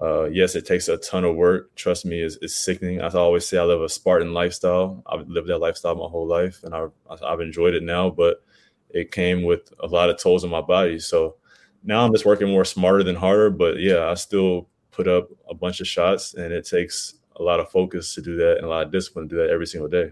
uh, 0.00 0.24
yes, 0.26 0.54
it 0.54 0.64
takes 0.64 0.88
a 0.88 0.96
ton 0.98 1.24
of 1.24 1.34
work. 1.34 1.74
Trust 1.74 2.06
me, 2.06 2.20
it's, 2.20 2.38
it's 2.40 2.54
sickening. 2.54 3.00
I 3.00 3.08
always 3.08 3.46
say 3.46 3.58
I 3.58 3.64
live 3.64 3.82
a 3.82 3.88
Spartan 3.88 4.32
lifestyle. 4.32 5.02
I've 5.06 5.26
lived 5.28 5.48
that 5.48 5.58
lifestyle 5.58 5.96
my 5.96 6.06
whole 6.06 6.26
life, 6.26 6.62
and 6.62 6.72
I've, 6.74 6.92
I've 7.22 7.40
enjoyed 7.40 7.74
it 7.74 7.82
now. 7.82 8.08
But 8.08 8.44
it 8.90 9.10
came 9.10 9.42
with 9.42 9.72
a 9.80 9.86
lot 9.86 10.08
of 10.08 10.18
tolls 10.18 10.44
on 10.44 10.50
my 10.50 10.60
body. 10.60 11.00
So 11.00 11.36
now 11.82 12.04
I'm 12.04 12.12
just 12.12 12.24
working 12.24 12.48
more 12.48 12.64
smarter 12.64 13.02
than 13.02 13.16
harder. 13.16 13.50
But 13.50 13.80
yeah, 13.80 14.08
I 14.08 14.14
still 14.14 14.68
put 14.92 15.08
up 15.08 15.28
a 15.50 15.54
bunch 15.54 15.80
of 15.80 15.88
shots, 15.88 16.34
and 16.34 16.52
it 16.52 16.64
takes 16.64 17.14
a 17.34 17.42
lot 17.42 17.58
of 17.58 17.68
focus 17.68 18.14
to 18.14 18.22
do 18.22 18.36
that 18.36 18.58
and 18.58 18.66
a 18.66 18.68
lot 18.68 18.86
of 18.86 18.92
discipline 18.92 19.28
to 19.28 19.34
do 19.34 19.42
that 19.42 19.50
every 19.50 19.66
single 19.66 19.88
day 19.88 20.10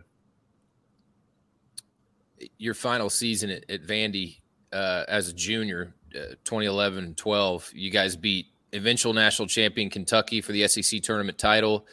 your 2.59 2.75
final 2.75 3.11
season 3.11 3.51
at, 3.51 3.69
at 3.71 3.83
Vandy 3.83 4.41
uh, 4.73 5.05
as 5.09 5.29
a 5.29 5.33
junior, 5.33 5.95
2011 6.13 7.15
12, 7.15 7.71
you 7.75 7.91
guys 7.91 8.17
beat 8.17 8.47
eventual 8.73 9.13
national 9.13 9.49
champion 9.49 9.91
Kentucky 9.91 10.41
for 10.41 10.53
the 10.53 10.67
SEC 10.69 11.03
tournament 11.03 11.39
title. 11.39 11.87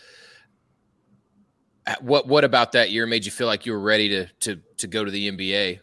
What 2.02 2.28
what 2.28 2.44
about 2.44 2.72
that 2.74 2.92
year 2.92 3.06
made 3.06 3.26
you 3.26 3.32
feel 3.32 3.48
like 3.48 3.66
you 3.66 3.74
were 3.74 3.80
ready 3.80 4.10
to 4.10 4.28
to 4.42 4.62
to 4.78 4.88
go 4.88 5.04
to 5.04 5.12
the 5.12 5.32
NBA? 5.32 5.80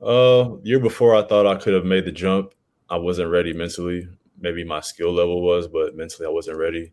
Uh, 0.00 0.56
year 0.62 0.80
before, 0.80 1.14
I 1.14 1.22
thought 1.22 1.46
I 1.46 1.56
could 1.56 1.74
have 1.74 1.84
made 1.84 2.04
the 2.04 2.12
jump. 2.12 2.54
I 2.88 2.96
wasn't 2.96 3.30
ready 3.30 3.52
mentally. 3.52 4.08
Maybe 4.40 4.64
my 4.64 4.80
skill 4.80 5.12
level 5.12 5.42
was, 5.42 5.68
but 5.68 5.94
mentally, 5.94 6.26
I 6.26 6.30
wasn't 6.30 6.58
ready. 6.58 6.92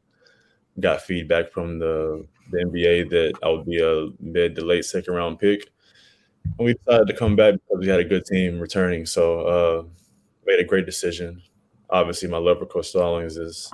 Got 0.80 1.02
feedback 1.02 1.52
from 1.52 1.80
the 1.80 2.26
the 2.52 2.58
NBA 2.66 3.10
that 3.10 3.34
I 3.44 3.50
would 3.50 3.66
be 3.66 3.82
a 3.82 4.10
mid 4.20 4.56
to 4.56 4.66
late 4.66 4.86
second 4.86 5.14
round 5.14 5.40
pick 5.40 5.70
we 6.58 6.74
decided 6.74 7.08
to 7.08 7.14
come 7.14 7.36
back 7.36 7.54
because 7.54 7.80
we 7.80 7.88
had 7.88 8.00
a 8.00 8.04
good 8.04 8.26
team 8.26 8.60
returning. 8.60 9.06
So 9.06 9.42
uh, 9.42 9.84
made 10.46 10.60
a 10.60 10.64
great 10.64 10.86
decision. 10.86 11.42
Obviously, 11.90 12.30
my 12.30 12.38
love 12.38 12.60
for 12.60 12.66
Coach 12.66 12.90
Stallings 12.90 13.38
is 13.38 13.72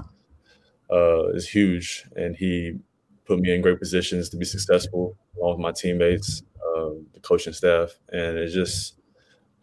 uh, 0.92 1.30
is 1.30 1.48
huge, 1.48 2.06
and 2.16 2.36
he 2.36 2.78
put 3.26 3.40
me 3.40 3.54
in 3.54 3.62
great 3.62 3.80
positions 3.80 4.30
to 4.30 4.38
be 4.38 4.46
successful 4.46 5.18
along 5.38 5.58
with 5.58 5.62
my 5.62 5.72
teammates, 5.72 6.44
uh, 6.58 6.92
the 7.14 7.20
coaching 7.22 7.54
staff, 7.54 7.92
and 8.12 8.38
it's 8.38 8.54
just 8.54 9.00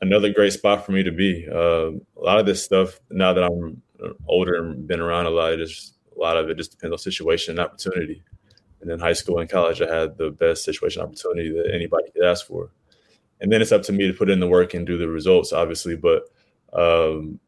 another 0.01 0.33
great 0.33 0.53
spot 0.53 0.85
for 0.85 0.93
me 0.93 1.03
to 1.03 1.13
be. 1.13 1.47
Uh, 1.49 1.91
a 1.91 2.23
lot 2.23 2.39
of 2.39 2.47
this 2.47 2.65
stuff 2.65 2.99
now 3.11 3.33
that 3.33 3.45
I'm 3.45 3.83
older 4.27 4.55
and 4.55 4.87
been 4.89 5.01
around 5.01 5.27
a 5.27 5.31
lot, 5.31 5.57
just 5.59 5.95
a 6.17 6.19
lot 6.19 6.37
of 6.37 6.49
it 6.49 6.57
just 6.57 6.73
depends 6.73 6.93
on 6.93 6.99
situation 6.99 7.53
and 7.53 7.61
opportunity. 7.61 8.23
And 8.81 8.91
in 8.91 8.99
high 8.99 9.13
school 9.13 9.39
and 9.39 9.49
college, 9.49 9.83
I 9.83 9.95
had 9.95 10.17
the 10.17 10.31
best 10.31 10.65
situation 10.65 11.03
opportunity 11.03 11.51
that 11.53 11.71
anybody 11.73 12.11
could 12.13 12.25
ask 12.25 12.47
for 12.47 12.71
and 13.41 13.51
then 13.51 13.63
it's 13.63 13.73
up 13.73 13.83
to 13.83 13.93
me 13.93 14.07
to 14.07 14.13
put 14.13 14.31
in 14.31 14.41
the 14.41 14.49
work 14.49 14.75
and 14.75 14.87
do 14.87 14.99
the 14.99 15.09
results, 15.09 15.53
obviously. 15.53 15.97
But 15.97 16.25
um, 16.73 17.41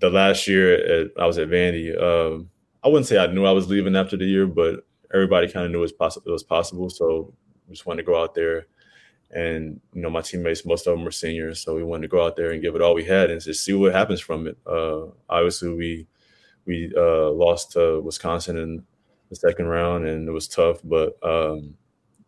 the 0.00 0.10
last 0.10 0.46
year 0.48 0.74
at, 0.74 1.10
I 1.18 1.26
was 1.26 1.38
at 1.38 1.48
Vandy, 1.48 1.96
um, 2.00 2.50
I 2.82 2.88
wouldn't 2.88 3.06
say 3.06 3.18
I 3.18 3.26
knew 3.26 3.44
I 3.44 3.52
was 3.52 3.68
leaving 3.68 3.96
after 3.96 4.16
the 4.16 4.24
year, 4.24 4.46
but 4.46 4.86
everybody 5.12 5.48
kind 5.48 5.66
of 5.66 5.72
knew 5.72 5.78
it 5.78 5.82
was 5.82 5.92
possible. 5.92 6.28
It 6.28 6.32
was 6.32 6.42
possible, 6.42 6.88
so 6.88 7.34
we 7.66 7.74
just 7.74 7.86
wanted 7.86 8.02
to 8.02 8.06
go 8.06 8.20
out 8.20 8.34
there. 8.34 8.66
And 9.30 9.80
you 9.92 10.00
know, 10.00 10.08
my 10.08 10.22
teammates, 10.22 10.64
most 10.64 10.86
of 10.86 10.94
them 10.94 11.04
were 11.04 11.10
seniors, 11.10 11.60
so 11.60 11.74
we 11.74 11.84
wanted 11.84 12.02
to 12.02 12.08
go 12.08 12.24
out 12.24 12.36
there 12.36 12.52
and 12.52 12.62
give 12.62 12.74
it 12.74 12.80
all 12.80 12.94
we 12.94 13.04
had 13.04 13.30
and 13.30 13.40
just 13.40 13.64
see 13.64 13.74
what 13.74 13.92
happens 13.92 14.20
from 14.20 14.46
it. 14.46 14.56
Uh, 14.66 15.06
obviously, 15.28 15.74
we 15.74 16.06
we 16.64 16.92
uh, 16.96 17.30
lost 17.30 17.72
to 17.72 18.00
Wisconsin 18.00 18.56
in 18.56 18.82
the 19.28 19.36
second 19.36 19.66
round, 19.66 20.06
and 20.06 20.26
it 20.26 20.32
was 20.32 20.48
tough. 20.48 20.80
But 20.82 21.18
um, 21.22 21.74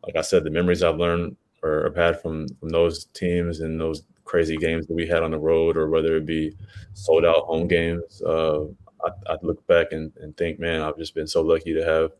like 0.04 0.16
I 0.16 0.20
said, 0.20 0.44
the 0.44 0.50
memories 0.50 0.82
I've 0.82 0.96
learned 0.98 1.36
or 1.62 1.84
have 1.84 1.96
had 1.96 2.20
from 2.20 2.48
from 2.58 2.70
those 2.70 3.06
teams 3.06 3.60
and 3.60 3.80
those 3.80 4.04
crazy 4.24 4.56
games 4.56 4.86
that 4.86 4.94
we 4.94 5.06
had 5.06 5.22
on 5.22 5.32
the 5.32 5.38
road, 5.38 5.76
or 5.76 5.88
whether 5.90 6.16
it 6.16 6.26
be 6.26 6.54
sold 6.94 7.24
out 7.24 7.44
home 7.44 7.66
games. 7.66 8.22
Uh, 8.22 8.64
I, 9.04 9.10
I 9.32 9.36
look 9.42 9.66
back 9.66 9.88
and, 9.92 10.12
and 10.20 10.36
think, 10.36 10.60
man, 10.60 10.82
I've 10.82 10.98
just 10.98 11.14
been 11.14 11.26
so 11.26 11.42
lucky 11.42 11.74
to 11.74 11.84
have 11.84 12.12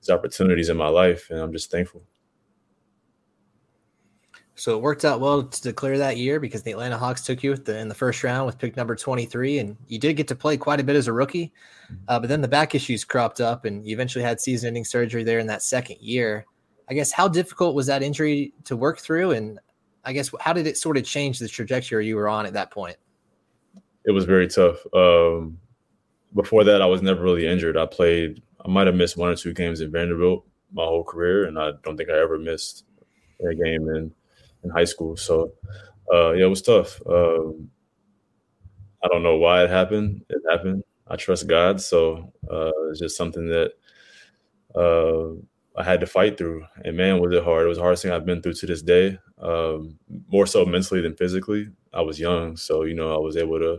these 0.00 0.10
opportunities 0.10 0.68
in 0.68 0.76
my 0.76 0.88
life, 0.88 1.30
and 1.30 1.38
I'm 1.38 1.52
just 1.52 1.70
thankful. 1.70 2.02
So 4.54 4.76
it 4.76 4.82
worked 4.82 5.04
out 5.04 5.20
well 5.20 5.42
to 5.42 5.62
declare 5.62 5.98
that 5.98 6.18
year 6.18 6.38
because 6.38 6.62
the 6.62 6.72
Atlanta 6.72 6.98
Hawks 6.98 7.24
took 7.24 7.42
you 7.42 7.56
the, 7.56 7.78
in 7.78 7.88
the 7.88 7.94
first 7.94 8.22
round 8.22 8.46
with 8.46 8.58
pick 8.58 8.76
number 8.76 8.94
23, 8.94 9.58
and 9.58 9.76
you 9.88 9.98
did 9.98 10.14
get 10.14 10.28
to 10.28 10.36
play 10.36 10.56
quite 10.56 10.78
a 10.78 10.84
bit 10.84 10.94
as 10.94 11.08
a 11.08 11.12
rookie. 11.12 11.52
Mm-hmm. 11.86 11.94
Uh, 12.08 12.20
but 12.20 12.28
then 12.28 12.42
the 12.42 12.48
back 12.48 12.74
issues 12.74 13.04
cropped 13.04 13.40
up, 13.40 13.64
and 13.64 13.86
you 13.86 13.94
eventually 13.94 14.24
had 14.24 14.40
season 14.40 14.68
ending 14.68 14.84
surgery 14.84 15.24
there 15.24 15.38
in 15.38 15.46
that 15.46 15.62
second 15.62 15.96
year. 16.00 16.46
I 16.88 16.94
guess 16.94 17.12
how 17.12 17.28
difficult 17.28 17.74
was 17.74 17.86
that 17.86 18.02
injury 18.02 18.52
to 18.64 18.76
work 18.76 18.98
through? 18.98 19.32
And 19.32 19.58
I 20.04 20.12
guess 20.12 20.30
how 20.40 20.52
did 20.52 20.66
it 20.66 20.76
sort 20.76 20.96
of 20.96 21.04
change 21.04 21.38
the 21.38 21.48
trajectory 21.48 22.06
you 22.06 22.16
were 22.16 22.28
on 22.28 22.46
at 22.46 22.52
that 22.54 22.70
point? 22.70 22.96
It 24.04 24.10
was 24.10 24.24
very 24.24 24.48
tough. 24.48 24.84
Um, 24.94 25.58
before 26.34 26.64
that, 26.64 26.82
I 26.82 26.86
was 26.86 27.02
never 27.02 27.22
really 27.22 27.46
injured. 27.46 27.76
I 27.76 27.86
played, 27.86 28.42
I 28.64 28.68
might 28.68 28.86
have 28.86 28.96
missed 28.96 29.16
one 29.16 29.30
or 29.30 29.36
two 29.36 29.52
games 29.52 29.80
in 29.80 29.92
Vanderbilt 29.92 30.44
my 30.72 30.84
whole 30.84 31.04
career, 31.04 31.44
and 31.44 31.58
I 31.58 31.72
don't 31.84 31.96
think 31.96 32.10
I 32.10 32.18
ever 32.18 32.38
missed 32.38 32.84
a 33.40 33.54
game 33.54 33.88
in 33.88 34.12
in 34.64 34.70
high 34.70 34.84
school. 34.84 35.16
So 35.16 35.52
uh, 36.12 36.32
yeah, 36.32 36.46
it 36.46 36.48
was 36.48 36.62
tough. 36.62 37.00
Um, 37.06 37.70
I 39.04 39.08
don't 39.08 39.22
know 39.22 39.36
why 39.36 39.64
it 39.64 39.70
happened. 39.70 40.24
It 40.28 40.42
happened. 40.50 40.84
I 41.08 41.16
trust 41.16 41.46
God, 41.46 41.80
so 41.80 42.32
uh, 42.50 42.70
it's 42.90 43.00
just 43.00 43.16
something 43.16 43.46
that 43.48 43.72
uh, 44.74 45.34
I 45.76 45.84
had 45.84 46.00
to 46.00 46.06
fight 46.06 46.36
through. 46.36 46.64
And 46.84 46.96
man, 46.96 47.20
was 47.20 47.32
it 47.34 47.44
hard! 47.44 47.64
It 47.64 47.68
was 47.68 47.78
the 47.78 47.82
hardest 47.82 48.02
thing 48.02 48.12
I've 48.12 48.26
been 48.26 48.42
through 48.42 48.54
to 48.54 48.66
this 48.66 48.82
day. 48.82 49.18
Um, 49.40 49.98
more 50.28 50.46
so 50.46 50.64
mentally 50.64 51.00
than 51.00 51.16
physically. 51.16 51.68
I 51.92 52.02
was 52.02 52.20
young, 52.20 52.56
so 52.56 52.84
you 52.84 52.94
know 52.94 53.14
I 53.14 53.18
was 53.18 53.36
able 53.36 53.58
to 53.58 53.78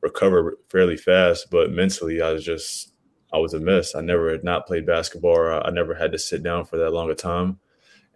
recover 0.00 0.58
fairly 0.68 0.96
fast, 0.96 1.50
but 1.50 1.70
mentally 1.70 2.22
I 2.22 2.32
was 2.32 2.44
just 2.44 2.94
I 3.32 3.38
was 3.38 3.54
a 3.54 3.60
mess. 3.60 3.94
I 3.94 4.00
never 4.00 4.30
had 4.30 4.44
not 4.44 4.66
played 4.66 4.86
basketball. 4.86 5.62
I 5.64 5.70
never 5.70 5.94
had 5.94 6.12
to 6.12 6.18
sit 6.18 6.42
down 6.42 6.64
for 6.64 6.76
that 6.78 6.92
long 6.92 7.10
a 7.10 7.14
time 7.14 7.58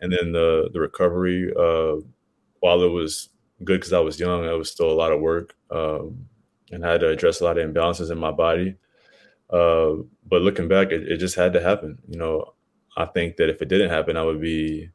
and 0.01 0.13
then 0.13 0.33
the 0.33 0.69
the 0.73 0.81
recovery 0.81 1.53
uh, 1.59 1.97
while 2.61 2.83
it 2.83 2.91
was 2.91 3.31
good 3.65 3.81
because 3.81 3.93
I 3.93 4.01
was 4.01 4.21
young, 4.21 4.45
it 4.45 4.59
was 4.59 4.71
still 4.71 4.91
a 4.91 4.93
lot 4.95 5.13
of 5.13 5.21
work, 5.21 5.55
um, 5.71 6.27
and 6.71 6.85
I 6.85 6.93
had 6.93 7.01
to 7.01 7.09
address 7.09 7.41
a 7.41 7.45
lot 7.45 7.59
of 7.59 7.69
imbalances 7.69 8.11
in 8.11 8.19
my 8.19 8.31
body. 8.31 8.77
Uh, 9.49 10.03
but 10.29 10.43
looking 10.43 10.69
back, 10.69 10.91
it, 10.91 11.09
it, 11.09 11.19
just 11.19 11.37
had 11.37 11.53
to 11.53 11.61
happen. 11.61 11.99
You 12.09 12.19
know, 12.19 12.55
I 12.97 13.07
think 13.07 13.37
that 13.37 13.51
if 13.51 13.61
it 13.61 13.69
didn't 13.69 13.91
happen, 13.91 14.17
I 14.17 14.23
would 14.23 14.41
be. 14.41 14.91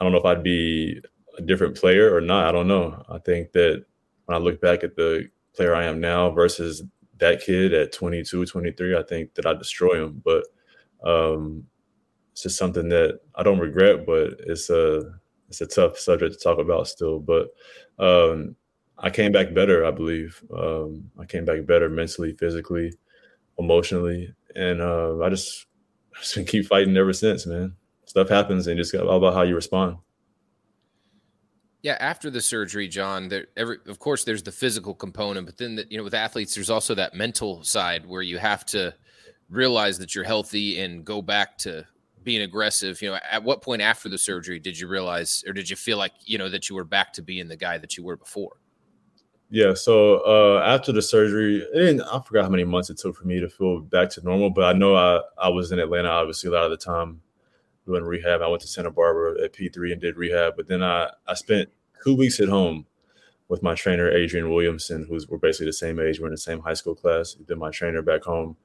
I 0.00 0.04
don't 0.04 0.12
know 0.12 0.18
if 0.18 0.24
I'd 0.24 0.42
be 0.42 1.00
a 1.38 1.42
different 1.42 1.76
player 1.76 2.14
or 2.14 2.20
not. 2.20 2.46
I 2.46 2.52
don't 2.52 2.66
know. 2.66 3.02
I 3.08 3.18
think 3.18 3.52
that 3.52 3.84
when 4.26 4.36
I 4.36 4.40
look 4.40 4.60
back 4.60 4.82
at 4.82 4.96
the 4.96 5.28
player 5.54 5.74
I 5.74 5.84
am 5.84 6.00
now 6.00 6.30
versus 6.30 6.82
that 7.18 7.40
kid 7.40 7.72
at 7.72 7.92
22, 7.92 8.46
23, 8.46 8.96
I 8.96 9.02
think 9.02 9.34
that 9.34 9.46
I 9.46 9.54
destroy 9.54 10.04
him. 10.04 10.22
But 10.24 10.44
um, 11.04 11.64
it's 12.32 12.42
just 12.42 12.58
something 12.58 12.88
that 12.88 13.20
I 13.36 13.42
don't 13.42 13.60
regret, 13.60 14.06
but 14.06 14.34
it's 14.46 14.70
a 14.70 15.02
it's 15.48 15.60
a 15.60 15.66
tough 15.66 15.98
subject 15.98 16.34
to 16.34 16.40
talk 16.40 16.58
about 16.58 16.88
still. 16.88 17.20
But 17.20 17.48
um, 17.98 18.56
I 18.98 19.10
came 19.10 19.30
back 19.30 19.54
better, 19.54 19.84
I 19.84 19.92
believe. 19.92 20.42
Um, 20.56 21.10
I 21.20 21.26
came 21.26 21.44
back 21.44 21.66
better 21.66 21.88
mentally, 21.88 22.32
physically, 22.32 22.92
emotionally, 23.58 24.34
and 24.56 24.80
uh, 24.80 25.18
I 25.20 25.28
just 25.28 25.66
just 26.20 26.34
been 26.34 26.44
keep 26.44 26.66
fighting 26.66 26.96
ever 26.96 27.12
since, 27.12 27.46
man. 27.46 27.74
Stuff 28.06 28.28
happens, 28.28 28.66
and 28.66 28.76
just 28.76 28.94
all 28.94 29.16
about 29.16 29.34
how 29.34 29.42
you 29.42 29.54
respond. 29.54 29.96
Yeah, 31.82 31.96
after 32.00 32.30
the 32.30 32.40
surgery, 32.40 32.88
John, 32.88 33.28
there 33.28 33.46
every 33.56 33.78
of 33.86 33.98
course 33.98 34.24
there's 34.24 34.42
the 34.42 34.52
physical 34.52 34.94
component, 34.94 35.46
but 35.46 35.58
then 35.58 35.76
the, 35.76 35.86
you 35.90 35.98
know 35.98 36.04
with 36.04 36.14
athletes 36.14 36.54
there's 36.54 36.70
also 36.70 36.94
that 36.94 37.14
mental 37.14 37.62
side 37.62 38.06
where 38.06 38.22
you 38.22 38.38
have 38.38 38.64
to 38.66 38.94
realize 39.50 39.98
that 39.98 40.14
you're 40.14 40.24
healthy 40.24 40.80
and 40.80 41.04
go 41.04 41.20
back 41.20 41.58
to 41.58 41.86
being 42.22 42.42
aggressive 42.42 43.00
you 43.02 43.10
know 43.10 43.18
at 43.30 43.44
what 43.44 43.62
point 43.62 43.82
after 43.82 44.08
the 44.08 44.16
surgery 44.16 44.58
did 44.58 44.78
you 44.78 44.88
realize 44.88 45.44
or 45.46 45.52
did 45.52 45.68
you 45.68 45.76
feel 45.76 45.98
like 45.98 46.12
you 46.24 46.38
know 46.38 46.48
that 46.48 46.68
you 46.68 46.74
were 46.74 46.84
back 46.84 47.12
to 47.12 47.22
being 47.22 47.46
the 47.46 47.56
guy 47.56 47.76
that 47.76 47.96
you 47.96 48.02
were 48.02 48.16
before 48.16 48.56
yeah 49.54 49.72
so 49.72 50.16
uh 50.26 50.60
after 50.66 50.90
the 50.90 51.00
surgery 51.00 51.64
and 51.74 52.02
i 52.02 52.20
forgot 52.26 52.42
how 52.42 52.50
many 52.50 52.64
months 52.64 52.90
it 52.90 52.98
took 52.98 53.14
for 53.14 53.24
me 53.24 53.38
to 53.38 53.48
feel 53.48 53.78
back 53.80 54.10
to 54.10 54.20
normal 54.24 54.50
but 54.50 54.64
i 54.64 54.76
know 54.76 54.96
i 54.96 55.20
i 55.38 55.48
was 55.48 55.70
in 55.70 55.78
atlanta 55.78 56.08
obviously 56.08 56.50
a 56.50 56.52
lot 56.52 56.64
of 56.64 56.72
the 56.72 56.76
time 56.76 57.20
doing 57.86 58.02
rehab 58.02 58.42
i 58.42 58.48
went 58.48 58.60
to 58.60 58.66
santa 58.66 58.90
barbara 58.90 59.40
at 59.44 59.52
p3 59.52 59.92
and 59.92 60.00
did 60.00 60.16
rehab 60.16 60.54
but 60.56 60.66
then 60.66 60.82
i 60.82 61.08
i 61.28 61.34
spent 61.34 61.68
two 62.02 62.16
weeks 62.16 62.40
at 62.40 62.48
home 62.48 62.84
with 63.48 63.62
my 63.62 63.76
trainer 63.76 64.10
adrian 64.10 64.50
williamson 64.50 65.06
who's 65.08 65.28
we're 65.28 65.38
basically 65.38 65.66
the 65.66 65.72
same 65.72 66.00
age 66.00 66.18
we're 66.18 66.26
in 66.26 66.32
the 66.32 66.36
same 66.36 66.58
high 66.58 66.74
school 66.74 66.96
class 66.96 67.34
he's 67.34 67.46
been 67.46 67.58
my 67.58 67.70
trainer 67.70 68.02
back 68.02 68.24
home 68.24 68.56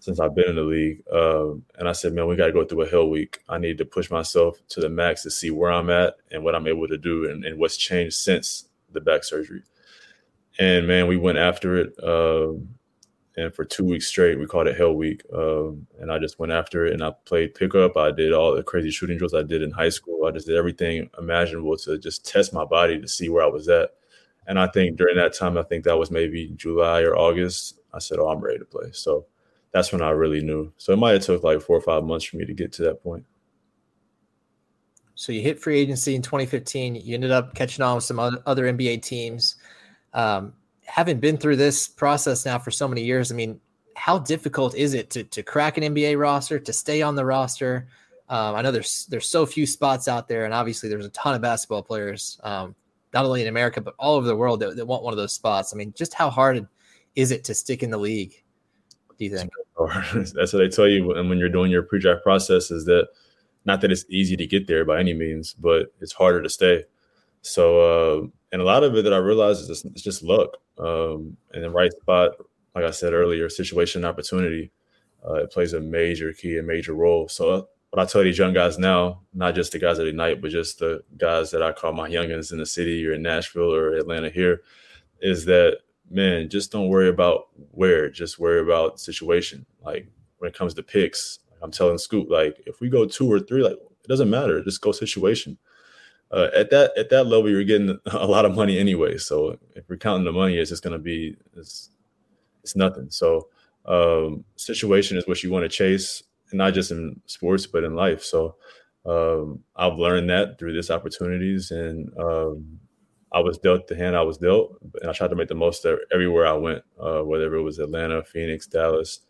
since 0.00 0.20
I've 0.20 0.34
been 0.34 0.50
in 0.50 0.56
the 0.56 0.62
league. 0.62 1.02
Um, 1.10 1.64
and 1.78 1.88
I 1.88 1.92
said, 1.92 2.12
man, 2.12 2.26
we 2.26 2.36
got 2.36 2.46
to 2.46 2.52
go 2.52 2.62
through 2.62 2.82
a 2.82 2.88
hell 2.90 3.08
week. 3.08 3.38
I 3.48 3.56
need 3.56 3.78
to 3.78 3.86
push 3.86 4.10
myself 4.10 4.58
to 4.68 4.80
the 4.80 4.90
max 4.90 5.22
to 5.22 5.30
see 5.30 5.50
where 5.50 5.72
I'm 5.72 5.88
at 5.88 6.16
and 6.30 6.44
what 6.44 6.54
I'm 6.54 6.66
able 6.66 6.86
to 6.88 6.98
do 6.98 7.30
and, 7.30 7.42
and 7.42 7.58
what's 7.58 7.78
changed 7.78 8.16
since 8.16 8.66
the 8.92 9.00
back 9.00 9.24
surgery. 9.24 9.62
And 10.58 10.86
man, 10.86 11.06
we 11.06 11.16
went 11.16 11.38
after 11.38 11.76
it. 11.76 11.94
Um, 12.02 12.68
and 13.36 13.52
for 13.52 13.64
two 13.64 13.84
weeks 13.84 14.06
straight, 14.06 14.38
we 14.38 14.46
called 14.46 14.68
it 14.68 14.76
Hell 14.76 14.94
Week. 14.94 15.22
Um, 15.34 15.86
and 16.00 16.12
I 16.12 16.18
just 16.18 16.38
went 16.38 16.52
after 16.52 16.86
it 16.86 16.92
and 16.92 17.02
I 17.02 17.12
played 17.24 17.54
pickup. 17.54 17.96
I 17.96 18.12
did 18.12 18.32
all 18.32 18.54
the 18.54 18.62
crazy 18.62 18.90
shooting 18.90 19.18
drills 19.18 19.34
I 19.34 19.42
did 19.42 19.62
in 19.62 19.72
high 19.72 19.88
school. 19.88 20.26
I 20.26 20.30
just 20.30 20.46
did 20.46 20.56
everything 20.56 21.10
imaginable 21.18 21.76
to 21.78 21.98
just 21.98 22.24
test 22.24 22.52
my 22.52 22.64
body 22.64 23.00
to 23.00 23.08
see 23.08 23.28
where 23.28 23.42
I 23.42 23.48
was 23.48 23.68
at. 23.68 23.90
And 24.46 24.58
I 24.58 24.68
think 24.68 24.96
during 24.96 25.16
that 25.16 25.34
time, 25.34 25.58
I 25.58 25.62
think 25.62 25.84
that 25.84 25.98
was 25.98 26.10
maybe 26.10 26.52
July 26.54 27.00
or 27.00 27.16
August. 27.16 27.80
I 27.92 27.98
said, 27.98 28.18
"Oh, 28.18 28.28
I'm 28.28 28.40
ready 28.40 28.58
to 28.58 28.64
play." 28.64 28.90
So 28.92 29.26
that's 29.72 29.90
when 29.90 30.02
I 30.02 30.10
really 30.10 30.42
knew. 30.42 30.70
So 30.76 30.92
it 30.92 30.98
might 30.98 31.12
have 31.12 31.22
took 31.22 31.42
like 31.42 31.62
four 31.62 31.76
or 31.76 31.80
five 31.80 32.04
months 32.04 32.26
for 32.26 32.36
me 32.36 32.44
to 32.44 32.52
get 32.52 32.72
to 32.74 32.82
that 32.82 33.02
point. 33.02 33.24
So 35.14 35.32
you 35.32 35.40
hit 35.40 35.60
free 35.60 35.78
agency 35.78 36.14
in 36.14 36.22
2015. 36.22 36.96
You 36.96 37.14
ended 37.14 37.30
up 37.30 37.54
catching 37.54 37.82
on 37.82 37.96
with 37.96 38.04
some 38.04 38.18
other 38.18 38.64
NBA 38.72 39.02
teams. 39.02 39.56
Um, 40.14 40.54
having 40.86 41.20
been 41.20 41.36
through 41.36 41.56
this 41.56 41.88
process 41.88 42.46
now 42.46 42.58
for 42.58 42.70
so 42.70 42.88
many 42.88 43.02
years, 43.04 43.30
I 43.30 43.34
mean, 43.34 43.60
how 43.96 44.18
difficult 44.18 44.74
is 44.74 44.94
it 44.94 45.10
to, 45.10 45.24
to 45.24 45.42
crack 45.42 45.76
an 45.76 45.82
NBA 45.94 46.18
roster, 46.18 46.58
to 46.58 46.72
stay 46.72 47.02
on 47.02 47.14
the 47.14 47.24
roster? 47.24 47.88
Um, 48.28 48.54
I 48.54 48.62
know 48.62 48.70
there's 48.70 49.06
there's 49.06 49.28
so 49.28 49.44
few 49.44 49.66
spots 49.66 50.08
out 50.08 50.28
there, 50.28 50.44
and 50.44 50.54
obviously 50.54 50.88
there's 50.88 51.06
a 51.06 51.10
ton 51.10 51.34
of 51.34 51.42
basketball 51.42 51.82
players, 51.82 52.40
um, 52.42 52.74
not 53.12 53.24
only 53.24 53.42
in 53.42 53.48
America 53.48 53.80
but 53.80 53.94
all 53.98 54.14
over 54.14 54.26
the 54.26 54.36
world 54.36 54.60
that, 54.60 54.76
that 54.76 54.86
want 54.86 55.02
one 55.02 55.12
of 55.12 55.18
those 55.18 55.32
spots. 55.32 55.74
I 55.74 55.76
mean, 55.76 55.92
just 55.96 56.14
how 56.14 56.30
hard 56.30 56.66
is 57.14 57.30
it 57.30 57.44
to 57.44 57.54
stick 57.54 57.82
in 57.82 57.90
the 57.90 57.98
league? 57.98 58.42
Do 59.18 59.24
you 59.24 59.36
think? 59.36 59.50
That's 60.34 60.52
what 60.52 60.60
they 60.60 60.68
tell 60.68 60.88
you 60.88 61.06
when, 61.06 61.28
when 61.28 61.38
you're 61.38 61.48
doing 61.48 61.70
your 61.70 61.82
pre-draft 61.82 62.22
process 62.22 62.70
is 62.70 62.84
that 62.86 63.08
not 63.64 63.80
that 63.80 63.92
it's 63.92 64.04
easy 64.08 64.36
to 64.36 64.46
get 64.46 64.66
there 64.66 64.84
by 64.84 65.00
any 65.00 65.14
means, 65.14 65.54
but 65.54 65.94
it's 66.00 66.12
harder 66.12 66.42
to 66.42 66.48
stay. 66.48 66.84
So, 67.42 67.80
uh, 67.80 68.26
and 68.54 68.62
a 68.62 68.64
lot 68.64 68.84
of 68.84 68.94
it 68.94 69.02
that 69.02 69.12
I 69.12 69.16
realized 69.16 69.62
is 69.62 69.66
just, 69.66 69.84
it's 69.86 70.00
just 70.00 70.22
luck 70.22 70.58
um, 70.78 71.36
and 71.52 71.64
the 71.64 71.70
right 71.70 71.90
spot. 71.90 72.36
Like 72.76 72.84
I 72.84 72.92
said 72.92 73.12
earlier, 73.12 73.48
situation 73.48 74.04
and 74.04 74.06
opportunity. 74.08 74.70
Uh, 75.28 75.34
it 75.42 75.50
plays 75.50 75.72
a 75.72 75.80
major 75.80 76.32
key, 76.32 76.58
a 76.58 76.62
major 76.62 76.94
role. 76.94 77.26
So, 77.26 77.50
uh, 77.50 77.62
what 77.90 78.00
I 78.00 78.06
tell 78.06 78.22
these 78.22 78.38
young 78.38 78.52
guys 78.52 78.78
now, 78.78 79.22
not 79.34 79.56
just 79.56 79.72
the 79.72 79.80
guys 79.80 79.98
at 79.98 80.06
Ignite, 80.06 80.40
but 80.40 80.52
just 80.52 80.78
the 80.78 81.02
guys 81.18 81.50
that 81.50 81.64
I 81.64 81.72
call 81.72 81.92
my 81.94 82.08
youngins 82.08 82.52
in 82.52 82.58
the 82.58 82.66
city 82.66 83.04
or 83.04 83.14
in 83.14 83.22
Nashville 83.22 83.74
or 83.74 83.96
Atlanta 83.96 84.30
here, 84.30 84.62
is 85.20 85.44
that 85.46 85.78
man, 86.08 86.48
just 86.48 86.70
don't 86.70 86.88
worry 86.88 87.08
about 87.08 87.48
where, 87.72 88.08
just 88.08 88.38
worry 88.38 88.60
about 88.60 89.00
situation. 89.00 89.66
Like 89.84 90.06
when 90.38 90.48
it 90.48 90.56
comes 90.56 90.74
to 90.74 90.82
picks, 90.84 91.40
I'm 91.60 91.72
telling 91.72 91.98
Scoot, 91.98 92.30
like 92.30 92.56
if 92.66 92.80
we 92.80 92.88
go 92.88 93.04
two 93.04 93.32
or 93.32 93.40
three, 93.40 93.64
like 93.64 93.72
it 93.72 94.08
doesn't 94.08 94.30
matter, 94.30 94.62
just 94.62 94.80
go 94.80 94.92
situation. 94.92 95.58
Uh, 96.34 96.50
at 96.52 96.68
that 96.70 96.90
at 96.98 97.10
that 97.10 97.24
level, 97.24 97.48
you're 97.48 97.62
getting 97.62 97.96
a 98.06 98.26
lot 98.26 98.44
of 98.44 98.54
money 98.54 98.78
anyway. 98.78 99.16
So 99.16 99.56
if 99.76 99.84
you're 99.88 99.98
counting 99.98 100.24
the 100.24 100.32
money, 100.32 100.56
it's 100.56 100.70
just 100.70 100.82
going 100.82 100.92
to 100.92 100.98
be 100.98 101.36
it's 101.56 101.90
it's 102.62 102.74
nothing. 102.74 103.06
So 103.10 103.48
um, 103.86 104.44
situation 104.56 105.16
is 105.16 105.28
what 105.28 105.42
you 105.44 105.50
want 105.50 105.62
to 105.62 105.68
chase, 105.68 106.24
and 106.50 106.58
not 106.58 106.74
just 106.74 106.90
in 106.90 107.20
sports 107.26 107.66
but 107.66 107.84
in 107.84 107.94
life. 107.94 108.24
So 108.24 108.56
um, 109.06 109.60
I've 109.76 109.98
learned 109.98 110.28
that 110.30 110.58
through 110.58 110.72
these 110.72 110.90
opportunities, 110.90 111.70
and 111.70 112.10
um, 112.18 112.80
I 113.30 113.38
was 113.38 113.58
dealt 113.58 113.86
the 113.86 113.94
hand 113.94 114.16
I 114.16 114.22
was 114.22 114.38
dealt, 114.38 114.76
and 115.02 115.10
I 115.10 115.12
tried 115.12 115.30
to 115.30 115.36
make 115.36 115.48
the 115.48 115.54
most 115.54 115.84
of 115.84 116.00
everywhere 116.12 116.46
I 116.48 116.54
went, 116.54 116.82
uh, 116.98 117.20
whether 117.20 117.54
it 117.54 117.62
was 117.62 117.78
Atlanta, 117.78 118.24
Phoenix, 118.24 118.66
Dallas, 118.66 119.20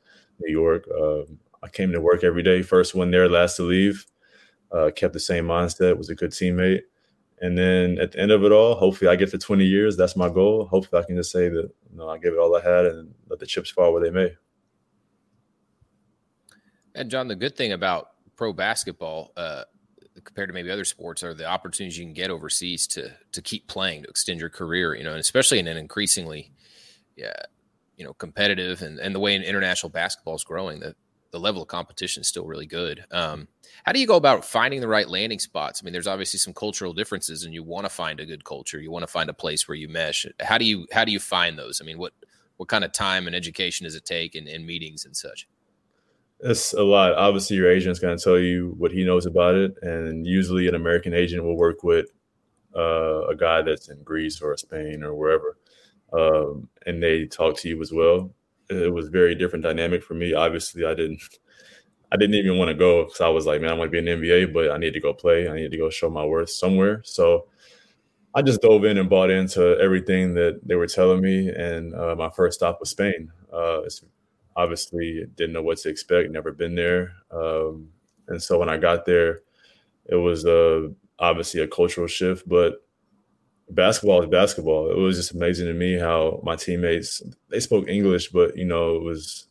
New 0.40 0.50
York. 0.50 0.86
Um, 0.98 1.38
I 1.62 1.68
came 1.68 1.92
to 1.92 2.00
work 2.00 2.24
every 2.24 2.42
day. 2.42 2.62
First 2.62 2.94
one 2.94 3.10
there, 3.10 3.28
last 3.28 3.56
to 3.56 3.62
leave. 3.64 4.06
Uh, 4.72 4.90
kept 4.90 5.12
the 5.12 5.20
same 5.20 5.46
mindset. 5.46 5.98
Was 5.98 6.08
a 6.08 6.14
good 6.14 6.30
teammate. 6.30 6.82
And 7.44 7.58
then 7.58 7.98
at 7.98 8.12
the 8.12 8.20
end 8.20 8.30
of 8.30 8.42
it 8.42 8.52
all, 8.52 8.74
hopefully 8.74 9.10
I 9.10 9.16
get 9.16 9.30
to 9.32 9.36
20 9.36 9.66
years. 9.66 9.98
That's 9.98 10.16
my 10.16 10.30
goal. 10.30 10.64
Hopefully 10.64 11.02
I 11.02 11.06
can 11.06 11.14
just 11.14 11.30
say 11.30 11.50
that 11.50 11.70
you 11.90 11.96
know 11.98 12.08
I 12.08 12.16
gave 12.16 12.32
it 12.32 12.38
all 12.38 12.56
I 12.56 12.62
had 12.62 12.86
and 12.86 13.14
let 13.28 13.38
the 13.38 13.44
chips 13.44 13.68
fall 13.68 13.92
where 13.92 14.02
they 14.02 14.10
may. 14.10 14.32
And 16.94 17.10
John, 17.10 17.28
the 17.28 17.36
good 17.36 17.54
thing 17.54 17.72
about 17.72 18.12
pro 18.34 18.54
basketball, 18.54 19.32
uh, 19.36 19.64
compared 20.24 20.48
to 20.48 20.54
maybe 20.54 20.70
other 20.70 20.86
sports 20.86 21.22
are 21.22 21.34
the 21.34 21.44
opportunities 21.44 21.98
you 21.98 22.06
can 22.06 22.14
get 22.14 22.30
overseas 22.30 22.86
to 22.86 23.10
to 23.32 23.42
keep 23.42 23.68
playing 23.68 24.04
to 24.04 24.08
extend 24.08 24.40
your 24.40 24.48
career 24.48 24.94
you 24.94 25.02
know 25.02 25.10
and 25.10 25.18
especially 25.18 25.58
in 25.58 25.66
an 25.66 25.76
increasingly 25.76 26.52
yeah 27.16 27.34
you 27.96 28.04
know 28.04 28.14
competitive 28.14 28.80
and, 28.80 29.00
and 29.00 29.12
the 29.12 29.18
way 29.18 29.34
in 29.34 29.42
international 29.42 29.90
basketball 29.90 30.36
is 30.36 30.44
growing 30.44 30.78
the 30.78 30.94
the 31.34 31.40
level 31.40 31.62
of 31.62 31.68
competition 31.68 32.20
is 32.20 32.28
still 32.28 32.46
really 32.46 32.64
good. 32.64 33.04
Um, 33.10 33.48
how 33.82 33.90
do 33.90 33.98
you 33.98 34.06
go 34.06 34.14
about 34.14 34.44
finding 34.44 34.80
the 34.80 34.86
right 34.86 35.08
landing 35.08 35.40
spots? 35.40 35.80
I 35.82 35.84
mean 35.84 35.92
there's 35.92 36.06
obviously 36.06 36.38
some 36.38 36.54
cultural 36.54 36.92
differences 36.92 37.42
and 37.42 37.52
you 37.52 37.64
want 37.64 37.86
to 37.86 37.90
find 37.90 38.20
a 38.20 38.24
good 38.24 38.44
culture. 38.44 38.78
You 38.80 38.92
want 38.92 39.02
to 39.02 39.08
find 39.08 39.28
a 39.28 39.34
place 39.34 39.66
where 39.66 39.74
you 39.74 39.88
mesh. 39.88 40.26
How 40.40 40.58
do 40.58 40.64
you 40.64 40.86
how 40.92 41.04
do 41.04 41.10
you 41.10 41.18
find 41.18 41.58
those? 41.58 41.80
I 41.82 41.84
mean 41.84 41.98
what 41.98 42.12
what 42.56 42.68
kind 42.68 42.84
of 42.84 42.92
time 42.92 43.26
and 43.26 43.34
education 43.34 43.82
does 43.82 43.96
it 43.96 44.04
take 44.04 44.36
in, 44.36 44.46
in 44.46 44.64
meetings 44.64 45.04
and 45.04 45.16
such? 45.16 45.48
It's 46.38 46.72
a 46.72 46.84
lot. 46.84 47.14
Obviously 47.14 47.56
your 47.56 47.68
agent's 47.68 47.98
going 47.98 48.16
to 48.16 48.22
tell 48.22 48.38
you 48.38 48.74
what 48.78 48.92
he 48.92 49.04
knows 49.04 49.26
about 49.26 49.56
it 49.56 49.74
and 49.82 50.24
usually 50.24 50.68
an 50.68 50.76
american 50.76 51.14
agent 51.14 51.42
will 51.42 51.56
work 51.56 51.82
with 51.82 52.06
uh, 52.76 53.26
a 53.26 53.34
guy 53.34 53.60
that's 53.62 53.88
in 53.88 54.02
greece 54.04 54.40
or 54.40 54.56
spain 54.56 55.02
or 55.02 55.14
wherever 55.14 55.56
um, 56.14 56.68
and 56.86 57.02
they 57.02 57.26
talk 57.26 57.56
to 57.58 57.68
you 57.68 57.80
as 57.82 57.92
well. 57.92 58.30
It 58.70 58.92
was 58.92 59.08
very 59.08 59.34
different 59.34 59.64
dynamic 59.64 60.02
for 60.02 60.14
me. 60.14 60.32
Obviously, 60.34 60.84
I 60.84 60.94
didn't, 60.94 61.20
I 62.12 62.16
didn't 62.16 62.36
even 62.36 62.58
want 62.58 62.68
to 62.68 62.74
go 62.74 63.04
because 63.04 63.20
I 63.20 63.28
was 63.28 63.46
like, 63.46 63.60
man, 63.60 63.70
I 63.70 63.74
want 63.74 63.90
to 63.92 64.02
be 64.02 64.04
the 64.04 64.10
NBA, 64.12 64.46
but 64.52 64.70
I 64.70 64.78
need 64.78 64.92
to 64.94 65.00
go 65.00 65.14
play. 65.14 65.48
I 65.48 65.56
need 65.56 65.70
to 65.72 65.78
go 65.78 65.90
show 65.90 66.10
my 66.10 66.24
worth 66.24 66.50
somewhere. 66.50 67.02
So 67.04 67.48
I 68.34 68.42
just 68.42 68.62
dove 68.62 68.84
in 68.84 68.98
and 68.98 69.08
bought 69.08 69.30
into 69.30 69.78
everything 69.80 70.34
that 70.34 70.60
they 70.64 70.74
were 70.76 70.86
telling 70.88 71.20
me. 71.22 71.48
And 71.48 71.94
uh, 71.94 72.16
my 72.16 72.30
first 72.30 72.58
stop 72.58 72.80
was 72.80 72.90
Spain. 72.90 73.30
Uh, 73.52 73.82
obviously, 74.56 75.24
didn't 75.36 75.52
know 75.52 75.62
what 75.62 75.78
to 75.78 75.88
expect. 75.88 76.30
Never 76.30 76.52
been 76.52 76.74
there. 76.74 77.12
Um, 77.30 77.88
and 78.28 78.42
so 78.42 78.58
when 78.58 78.68
I 78.68 78.76
got 78.76 79.04
there, 79.06 79.42
it 80.06 80.16
was 80.16 80.46
uh, 80.46 80.88
obviously 81.18 81.62
a 81.62 81.68
cultural 81.68 82.06
shift, 82.08 82.48
but 82.48 82.83
basketball 83.70 84.22
is 84.22 84.28
basketball. 84.28 84.90
It 84.90 84.96
was 84.96 85.16
just 85.16 85.32
amazing 85.32 85.66
to 85.66 85.74
me 85.74 85.98
how 85.98 86.40
my 86.42 86.56
teammates 86.56 87.22
they 87.48 87.60
spoke 87.60 87.88
English, 87.88 88.28
but 88.30 88.56
you 88.56 88.64
know 88.64 88.96
it 88.96 89.02
was 89.02 89.46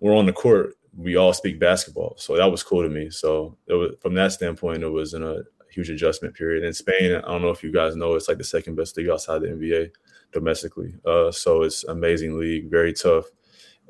we're 0.00 0.16
on 0.16 0.26
the 0.26 0.32
court. 0.32 0.74
We 0.96 1.16
all 1.16 1.32
speak 1.32 1.58
basketball, 1.60 2.14
so 2.16 2.36
that 2.36 2.50
was 2.50 2.62
cool 2.62 2.82
to 2.82 2.88
me. 2.88 3.10
So 3.10 3.56
was 3.68 3.94
from 4.00 4.14
that 4.14 4.32
standpoint, 4.32 4.82
it 4.82 4.88
was 4.88 5.14
in 5.14 5.22
a 5.22 5.42
huge 5.70 5.90
adjustment 5.90 6.34
period. 6.34 6.64
In 6.64 6.72
Spain, 6.72 7.14
I 7.14 7.20
don't 7.20 7.42
know 7.42 7.50
if 7.50 7.62
you 7.62 7.70
guys 7.70 7.96
know, 7.96 8.14
it's 8.14 8.28
like 8.28 8.38
the 8.38 8.44
second 8.44 8.76
best 8.76 8.96
league 8.96 9.10
outside 9.10 9.42
the 9.42 9.48
NBA 9.48 9.90
domestically. 10.32 10.94
Uh, 11.04 11.30
so 11.30 11.62
it's 11.62 11.84
amazing 11.84 12.38
league, 12.38 12.70
very 12.70 12.92
tough. 12.92 13.26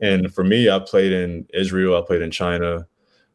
And 0.03 0.33
for 0.35 0.45
me, 0.45 0.69
I 0.69 0.81
played 0.81 1.13
in 1.13 1.47
Israel, 1.55 1.97
I 1.97 2.05
played 2.05 2.23
in 2.23 2.31
China. 2.31 2.87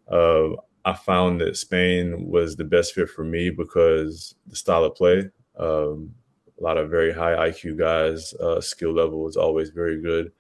Uh, 0.10 0.50
I 0.84 0.94
found 0.94 1.40
that 1.42 1.58
Spain 1.58 2.28
was 2.28 2.56
the 2.56 2.64
best 2.64 2.94
fit 2.94 3.10
for 3.10 3.24
me 3.24 3.50
because 3.50 4.36
the 4.48 4.56
style 4.56 4.84
of 4.84 4.96
play. 4.96 5.30
Um, 5.58 6.16
a 6.60 6.64
lot 6.64 6.78
of 6.78 6.90
very 6.90 7.12
high 7.14 7.50
IQ 7.50 7.78
guys. 7.78 8.34
Uh, 8.36 8.62
skill 8.62 8.94
level 8.94 9.28
is 9.28 9.36
always 9.38 9.70
very 9.70 10.02
good, 10.02 10.32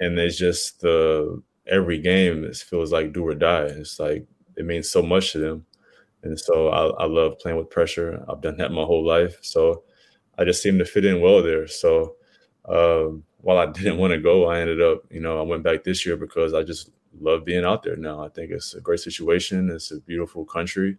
and 0.00 0.18
it's 0.18 0.38
just 0.38 0.80
the 0.80 1.42
every 1.66 1.98
game. 2.00 2.44
It 2.44 2.56
feels 2.56 2.92
like 2.92 3.12
do 3.12 3.26
or 3.26 3.34
die. 3.34 3.64
It's 3.66 3.98
like 3.98 4.26
it 4.56 4.64
means 4.64 4.90
so 4.90 5.02
much 5.02 5.32
to 5.32 5.38
them, 5.38 5.66
and 6.22 6.38
so 6.38 6.68
I, 6.68 7.04
I 7.04 7.06
love 7.06 7.38
playing 7.38 7.58
with 7.58 7.70
pressure. 7.70 8.24
I've 8.28 8.40
done 8.42 8.56
that 8.58 8.72
my 8.72 8.84
whole 8.84 9.04
life, 9.06 9.38
so 9.42 9.84
I 10.38 10.44
just 10.44 10.62
seem 10.62 10.78
to 10.78 10.84
fit 10.84 11.04
in 11.04 11.20
well 11.20 11.42
there. 11.42 11.66
So 11.66 12.16
um, 12.68 13.24
while 13.38 13.58
I 13.58 13.66
didn't 13.72 13.98
want 13.98 14.12
to 14.12 14.20
go, 14.20 14.46
I 14.46 14.60
ended 14.60 14.82
up, 14.82 15.02
you 15.10 15.20
know, 15.20 15.38
I 15.38 15.42
went 15.42 15.62
back 15.62 15.84
this 15.84 16.06
year 16.06 16.16
because 16.16 16.54
I 16.54 16.62
just 16.62 16.90
love 17.20 17.44
being 17.44 17.64
out 17.64 17.82
there 17.82 17.96
now. 17.96 18.24
I 18.24 18.28
think 18.28 18.50
it's 18.50 18.74
a 18.74 18.80
great 18.80 19.00
situation. 19.00 19.70
It's 19.70 19.90
a 19.90 20.00
beautiful 20.00 20.44
country 20.44 20.98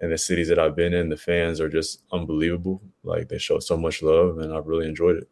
and 0.00 0.12
the 0.12 0.18
cities 0.18 0.48
that 0.48 0.58
I've 0.58 0.76
been 0.76 0.94
in, 0.94 1.08
the 1.08 1.16
fans 1.16 1.60
are 1.60 1.68
just 1.68 2.02
unbelievable. 2.12 2.80
Like 3.02 3.28
they 3.28 3.38
show 3.38 3.58
so 3.58 3.76
much 3.76 4.02
love, 4.02 4.38
and 4.38 4.52
I've 4.52 4.66
really 4.66 4.88
enjoyed 4.88 5.16
it. 5.16 5.28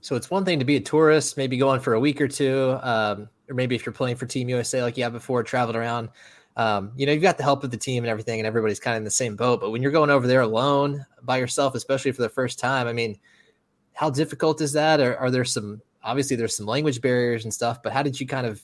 So 0.00 0.16
it's 0.16 0.30
one 0.30 0.44
thing 0.44 0.58
to 0.58 0.64
be 0.64 0.76
a 0.76 0.80
tourist, 0.80 1.36
maybe 1.36 1.56
going 1.56 1.80
for 1.80 1.94
a 1.94 2.00
week 2.00 2.20
or 2.20 2.28
two, 2.28 2.78
um, 2.82 3.28
or 3.48 3.54
maybe 3.54 3.74
if 3.74 3.86
you're 3.86 3.92
playing 3.92 4.16
for 4.16 4.26
Team 4.26 4.48
USA 4.48 4.82
like 4.82 4.96
you 4.96 5.04
have 5.04 5.12
before, 5.12 5.42
traveled 5.42 5.76
around. 5.76 6.10
Um, 6.56 6.92
you 6.94 7.06
know, 7.06 7.12
you've 7.12 7.22
got 7.22 7.36
the 7.36 7.42
help 7.42 7.64
of 7.64 7.70
the 7.70 7.76
team 7.76 8.04
and 8.04 8.10
everything, 8.10 8.38
and 8.38 8.46
everybody's 8.46 8.78
kind 8.78 8.96
of 8.96 8.98
in 8.98 9.04
the 9.04 9.10
same 9.10 9.34
boat. 9.34 9.60
But 9.60 9.70
when 9.70 9.82
you're 9.82 9.90
going 9.92 10.10
over 10.10 10.26
there 10.26 10.42
alone 10.42 11.04
by 11.22 11.38
yourself, 11.38 11.74
especially 11.74 12.12
for 12.12 12.22
the 12.22 12.28
first 12.28 12.58
time, 12.58 12.86
I 12.86 12.92
mean, 12.92 13.18
how 13.92 14.10
difficult 14.10 14.60
is 14.60 14.72
that? 14.72 15.00
Or 15.00 15.16
are 15.16 15.30
there 15.30 15.44
some 15.44 15.80
obviously 16.04 16.36
there's 16.36 16.56
some 16.56 16.66
language 16.66 17.00
barriers 17.00 17.44
and 17.44 17.52
stuff, 17.52 17.82
but 17.82 17.92
how 17.92 18.02
did 18.02 18.20
you 18.20 18.26
kind 18.26 18.46
of 18.46 18.62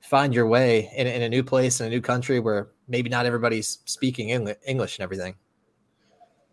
find 0.00 0.34
your 0.34 0.46
way 0.46 0.90
in, 0.96 1.06
in 1.06 1.22
a 1.22 1.28
new 1.28 1.42
place 1.44 1.80
in 1.80 1.86
a 1.86 1.90
new 1.90 2.00
country 2.00 2.40
where 2.40 2.68
maybe 2.90 3.08
not 3.08 3.24
everybody's 3.24 3.78
speaking 3.86 4.28
English 4.28 4.98
and 4.98 5.02
everything? 5.02 5.36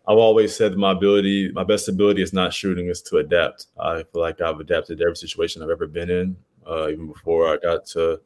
I've 0.06 0.16
always 0.16 0.56
said 0.56 0.78
my 0.78 0.92
ability, 0.92 1.52
my 1.52 1.64
best 1.64 1.88
ability 1.88 2.22
is 2.22 2.32
not 2.32 2.54
shooting, 2.54 2.86
is 2.86 3.02
to 3.02 3.18
adapt. 3.18 3.66
I 3.78 4.04
feel 4.04 4.22
like 4.22 4.40
I've 4.40 4.58
adapted 4.58 4.98
to 4.98 5.04
every 5.04 5.16
situation 5.16 5.62
I've 5.62 5.68
ever 5.68 5.86
been 5.86 6.08
in, 6.08 6.36
uh, 6.66 6.88
even 6.88 7.08
before 7.08 7.52
I 7.52 7.58
got 7.58 7.84
to 7.86 8.20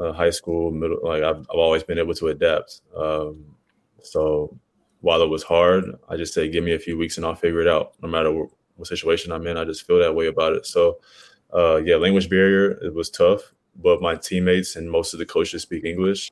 uh, 0.00 0.12
high 0.12 0.30
school, 0.30 0.72
middle. 0.72 0.98
Like 1.02 1.22
I've, 1.22 1.38
I've 1.38 1.58
always 1.58 1.84
been 1.84 1.98
able 1.98 2.14
to 2.14 2.28
adapt. 2.28 2.80
Um, 2.96 3.44
so 4.02 4.58
while 5.00 5.22
it 5.22 5.28
was 5.28 5.44
hard, 5.44 5.84
I 6.08 6.16
just 6.16 6.34
say, 6.34 6.48
give 6.48 6.64
me 6.64 6.74
a 6.74 6.78
few 6.80 6.98
weeks 6.98 7.16
and 7.16 7.24
I'll 7.24 7.36
figure 7.36 7.60
it 7.60 7.68
out. 7.68 7.92
No 8.02 8.08
matter 8.08 8.32
what, 8.32 8.48
what 8.74 8.88
situation 8.88 9.30
I'm 9.30 9.46
in, 9.46 9.56
I 9.56 9.64
just 9.64 9.86
feel 9.86 10.00
that 10.00 10.14
way 10.14 10.26
about 10.26 10.54
it. 10.54 10.66
So 10.66 10.98
uh, 11.54 11.76
yeah, 11.76 11.94
language 11.94 12.28
barrier 12.28 12.72
it 12.72 12.92
was 12.92 13.08
tough 13.08 13.52
but 13.78 14.02
my 14.02 14.16
teammates 14.16 14.76
and 14.76 14.90
most 14.90 15.12
of 15.12 15.18
the 15.18 15.26
coaches 15.26 15.62
speak 15.62 15.84
English. 15.84 16.30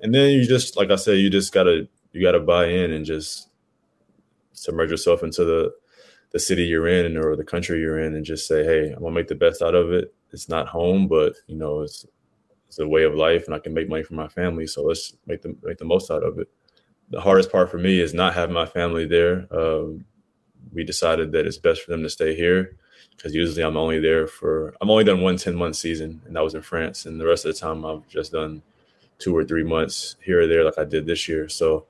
And 0.00 0.14
then 0.14 0.30
you 0.30 0.46
just, 0.46 0.76
like 0.76 0.90
I 0.90 0.96
said, 0.96 1.18
you 1.18 1.30
just 1.30 1.52
gotta 1.52 1.88
you 2.12 2.22
gotta 2.22 2.40
buy 2.40 2.66
in 2.66 2.92
and 2.92 3.04
just 3.04 3.48
submerge 4.52 4.90
yourself 4.90 5.22
into 5.22 5.44
the 5.44 5.72
the 6.32 6.38
city 6.38 6.64
you're 6.64 6.86
in 6.86 7.16
or 7.16 7.34
the 7.36 7.44
country 7.44 7.80
you're 7.80 7.98
in, 7.98 8.14
and 8.14 8.24
just 8.24 8.46
say, 8.46 8.64
hey, 8.64 8.92
I'm 8.92 9.02
gonna 9.02 9.14
make 9.14 9.28
the 9.28 9.34
best 9.34 9.62
out 9.62 9.74
of 9.74 9.92
it. 9.92 10.14
It's 10.32 10.48
not 10.48 10.68
home, 10.68 11.08
but 11.08 11.34
you 11.46 11.56
know, 11.56 11.82
it's 11.82 12.06
it's 12.68 12.78
a 12.78 12.88
way 12.88 13.04
of 13.04 13.14
life, 13.14 13.46
and 13.46 13.54
I 13.54 13.58
can 13.58 13.74
make 13.74 13.88
money 13.88 14.04
for 14.04 14.14
my 14.14 14.28
family. 14.28 14.66
So 14.66 14.82
let's 14.82 15.16
make 15.26 15.42
the 15.42 15.56
make 15.62 15.78
the 15.78 15.84
most 15.84 16.10
out 16.10 16.22
of 16.22 16.38
it. 16.38 16.48
The 17.10 17.20
hardest 17.20 17.50
part 17.50 17.70
for 17.70 17.78
me 17.78 18.00
is 18.00 18.14
not 18.14 18.34
having 18.34 18.54
my 18.54 18.66
family 18.66 19.06
there. 19.06 19.46
Um, 19.50 20.04
we 20.72 20.84
decided 20.84 21.32
that 21.32 21.46
it's 21.46 21.58
best 21.58 21.82
for 21.82 21.90
them 21.90 22.02
to 22.02 22.10
stay 22.10 22.34
here 22.34 22.76
because 23.16 23.34
usually 23.34 23.62
I'm 23.62 23.76
only 23.76 23.98
there 24.00 24.26
for 24.26 24.74
I'm 24.80 24.90
only 24.90 25.04
done 25.04 25.20
one 25.20 25.36
10 25.36 25.54
month 25.54 25.76
season 25.76 26.22
and 26.26 26.36
that 26.36 26.44
was 26.44 26.54
in 26.54 26.62
France 26.62 27.06
and 27.06 27.20
the 27.20 27.26
rest 27.26 27.44
of 27.44 27.54
the 27.54 27.60
time 27.60 27.84
I've 27.84 28.06
just 28.08 28.32
done 28.32 28.62
two 29.20 29.36
or 29.36 29.44
three 29.44 29.62
months 29.62 30.16
here 30.24 30.42
or 30.42 30.46
there 30.46 30.64
like 30.64 30.78
I 30.78 30.84
did 30.84 31.06
this 31.06 31.28
year 31.28 31.48
so 31.48 31.86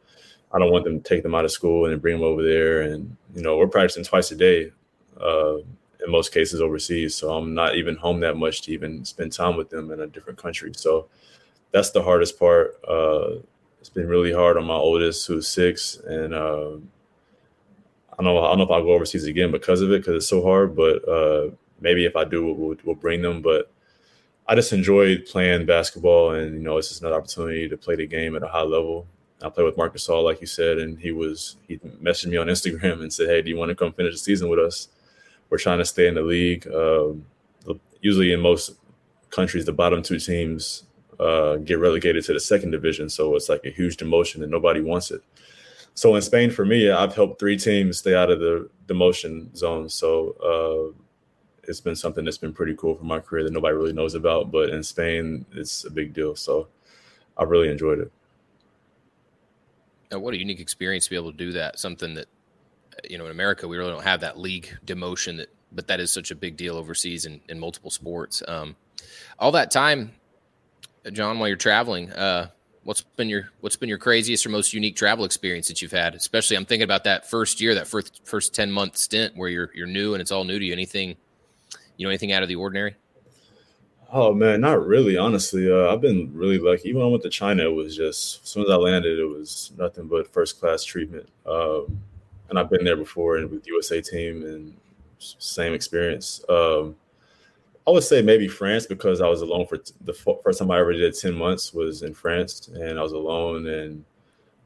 I 0.52 0.58
don't 0.58 0.72
want 0.72 0.84
them 0.84 1.00
to 1.00 1.08
take 1.08 1.22
them 1.22 1.34
out 1.34 1.44
of 1.44 1.52
school 1.52 1.86
and 1.86 2.02
bring 2.02 2.16
them 2.16 2.26
over 2.26 2.42
there 2.42 2.82
and 2.82 3.16
you 3.34 3.42
know 3.42 3.56
we're 3.56 3.68
practicing 3.68 4.04
twice 4.04 4.30
a 4.30 4.36
day 4.36 4.72
uh, 5.20 5.56
in 5.56 6.10
most 6.10 6.32
cases 6.32 6.60
overseas 6.60 7.14
so 7.14 7.32
I'm 7.32 7.54
not 7.54 7.76
even 7.76 7.96
home 7.96 8.20
that 8.20 8.36
much 8.36 8.62
to 8.62 8.72
even 8.72 9.04
spend 9.04 9.32
time 9.32 9.56
with 9.56 9.70
them 9.70 9.90
in 9.90 10.00
a 10.00 10.06
different 10.06 10.38
country 10.38 10.72
so 10.74 11.08
that's 11.72 11.90
the 11.90 12.02
hardest 12.02 12.38
part 12.38 12.76
uh, 12.88 13.36
it's 13.80 13.88
been 13.88 14.08
really 14.08 14.32
hard 14.32 14.56
on 14.56 14.64
my 14.64 14.74
oldest 14.74 15.26
who's 15.26 15.48
six 15.48 15.96
and 15.96 16.34
uh, 16.34 16.72
I 18.20 18.22
don't 18.22 18.34
know. 18.34 18.44
I 18.44 18.48
don't 18.48 18.58
know 18.58 18.64
if 18.64 18.70
I'll 18.70 18.84
go 18.84 18.92
overseas 18.92 19.24
again 19.24 19.50
because 19.50 19.80
of 19.80 19.90
it 19.92 20.02
because 20.02 20.16
it's 20.16 20.28
so 20.28 20.42
hard. 20.42 20.76
But 20.76 21.08
uh, 21.08 21.50
maybe 21.80 22.04
if 22.04 22.16
I 22.16 22.24
do, 22.24 22.52
we'll, 22.52 22.76
we'll 22.84 22.94
bring 22.94 23.22
them. 23.22 23.40
But 23.40 23.72
I 24.46 24.54
just 24.54 24.72
enjoyed 24.72 25.26
playing 25.26 25.66
basketball, 25.66 26.32
and 26.32 26.54
you 26.54 26.60
know, 26.60 26.76
it's 26.78 26.88
just 26.88 27.00
another 27.02 27.16
opportunity 27.16 27.68
to 27.68 27.76
play 27.76 27.96
the 27.96 28.06
game 28.06 28.34
at 28.36 28.42
a 28.42 28.48
high 28.48 28.62
level. 28.62 29.06
I 29.42 29.48
played 29.48 29.64
with 29.64 29.76
Marc 29.76 29.94
Gasol, 29.94 30.24
like 30.24 30.40
you 30.40 30.46
said, 30.46 30.78
and 30.78 30.98
he 30.98 31.12
was 31.12 31.56
he 31.68 31.78
messaged 32.02 32.26
me 32.26 32.36
on 32.36 32.48
Instagram 32.48 33.00
and 33.02 33.12
said, 33.12 33.28
"Hey, 33.28 33.42
do 33.42 33.50
you 33.50 33.56
want 33.56 33.70
to 33.70 33.74
come 33.74 33.92
finish 33.92 34.14
the 34.14 34.18
season 34.18 34.48
with 34.48 34.58
us? 34.58 34.88
We're 35.48 35.58
trying 35.58 35.78
to 35.78 35.84
stay 35.84 36.06
in 36.06 36.14
the 36.14 36.22
league. 36.22 36.66
Um, 36.68 37.24
usually, 38.00 38.32
in 38.32 38.40
most 38.40 38.72
countries, 39.30 39.64
the 39.64 39.72
bottom 39.72 40.02
two 40.02 40.18
teams 40.18 40.84
uh, 41.18 41.56
get 41.56 41.78
relegated 41.78 42.24
to 42.24 42.32
the 42.32 42.40
second 42.40 42.70
division, 42.70 43.08
so 43.08 43.36
it's 43.36 43.48
like 43.48 43.64
a 43.64 43.70
huge 43.70 43.96
demotion, 43.96 44.42
and 44.42 44.50
nobody 44.50 44.80
wants 44.80 45.10
it." 45.10 45.22
so 45.94 46.14
in 46.14 46.22
Spain, 46.22 46.50
for 46.50 46.64
me, 46.64 46.90
I've 46.90 47.14
helped 47.14 47.38
three 47.38 47.58
teams 47.58 47.98
stay 47.98 48.14
out 48.14 48.30
of 48.30 48.40
the 48.40 48.68
demotion 48.86 49.54
zone. 49.56 49.88
So 49.88 50.94
uh, 50.94 51.00
it's 51.64 51.80
been 51.80 51.96
something 51.96 52.24
that's 52.24 52.38
been 52.38 52.52
pretty 52.52 52.74
cool 52.76 52.94
for 52.94 53.04
my 53.04 53.20
career 53.20 53.44
that 53.44 53.52
nobody 53.52 53.74
really 53.74 53.92
knows 53.92 54.14
about. 54.14 54.50
But 54.50 54.70
in 54.70 54.82
Spain, 54.82 55.44
it's 55.52 55.84
a 55.84 55.90
big 55.90 56.12
deal. 56.12 56.34
So 56.34 56.68
I 57.36 57.44
really 57.44 57.68
enjoyed 57.70 57.98
it. 57.98 58.12
Now, 60.10 60.18
what 60.18 60.34
a 60.34 60.38
unique 60.38 60.60
experience 60.60 61.04
to 61.04 61.10
be 61.10 61.16
able 61.16 61.30
to 61.30 61.36
do 61.36 61.52
that. 61.52 61.78
Something 61.78 62.14
that, 62.14 62.26
you 63.08 63.16
know, 63.16 63.26
in 63.26 63.30
America, 63.30 63.68
we 63.68 63.78
really 63.78 63.92
don't 63.92 64.02
have 64.02 64.20
that 64.20 64.38
league 64.38 64.76
demotion 64.84 65.36
that, 65.36 65.48
but 65.72 65.86
that 65.86 66.00
is 66.00 66.10
such 66.10 66.30
a 66.30 66.34
big 66.34 66.56
deal 66.56 66.76
overseas 66.76 67.26
in, 67.26 67.40
in 67.48 67.58
multiple 67.58 67.90
sports. 67.90 68.42
Um, 68.48 68.74
all 69.38 69.52
that 69.52 69.70
time, 69.70 70.12
John, 71.12 71.38
while 71.38 71.48
you're 71.48 71.56
traveling, 71.56 72.12
uh, 72.12 72.48
what's 72.84 73.02
been 73.02 73.28
your 73.28 73.50
what's 73.60 73.76
been 73.76 73.88
your 73.88 73.98
craziest 73.98 74.44
or 74.44 74.48
most 74.48 74.72
unique 74.72 74.96
travel 74.96 75.24
experience 75.24 75.68
that 75.68 75.80
you've 75.80 75.92
had? 75.92 76.14
Especially, 76.14 76.56
I'm 76.56 76.64
thinking 76.64 76.84
about 76.84 77.04
that 77.04 77.28
first 77.28 77.60
year, 77.60 77.74
that 77.74 77.86
first 77.86 78.20
first 78.24 78.54
ten 78.54 78.70
month 78.70 78.96
stint 78.96 79.36
where 79.36 79.48
you're 79.48 79.70
you're 79.74 79.86
new 79.86 80.14
and 80.14 80.20
it's 80.20 80.32
all 80.32 80.44
new 80.44 80.58
to 80.58 80.64
you. 80.64 80.72
Anything, 80.72 81.16
you 82.00 82.06
know, 82.06 82.10
anything 82.10 82.32
out 82.32 82.42
of 82.42 82.48
the 82.48 82.56
ordinary? 82.56 82.96
Oh 84.10 84.32
man, 84.32 84.62
not 84.62 84.86
really. 84.86 85.18
Honestly, 85.18 85.70
uh, 85.70 85.92
I've 85.92 86.00
been 86.00 86.32
really 86.32 86.58
lucky. 86.58 86.88
Even 86.88 87.00
when 87.00 87.08
I 87.08 87.10
went 87.10 87.22
to 87.24 87.28
China, 87.28 87.64
it 87.64 87.74
was 87.74 87.94
just 87.94 88.42
as 88.42 88.48
soon 88.48 88.64
as 88.64 88.70
I 88.70 88.76
landed, 88.76 89.18
it 89.18 89.26
was 89.26 89.70
nothing 89.76 90.06
but 90.06 90.32
first 90.32 90.58
class 90.58 90.82
treatment. 90.82 91.28
Um, 91.44 92.00
and 92.48 92.58
I've 92.58 92.70
been 92.70 92.84
there 92.84 92.96
before 92.96 93.36
and 93.36 93.50
with 93.50 93.66
USA 93.66 94.00
team 94.00 94.44
and 94.44 94.74
same 95.18 95.74
experience. 95.74 96.42
Um, 96.48 96.96
I 97.86 97.90
would 97.90 98.02
say 98.02 98.22
maybe 98.22 98.48
France 98.48 98.86
because 98.86 99.20
I 99.20 99.28
was 99.28 99.42
alone 99.42 99.66
for 99.66 99.76
t- 99.76 99.92
the 100.00 100.12
f- 100.12 100.42
first 100.42 100.58
time 100.58 100.70
I 100.70 100.80
ever 100.80 100.94
did 100.94 101.14
ten 101.14 101.34
months 101.34 101.74
was 101.74 102.02
in 102.02 102.14
France, 102.14 102.68
and 102.68 102.98
I 102.98 103.02
was 103.02 103.12
alone 103.12 103.66
and 103.66 104.04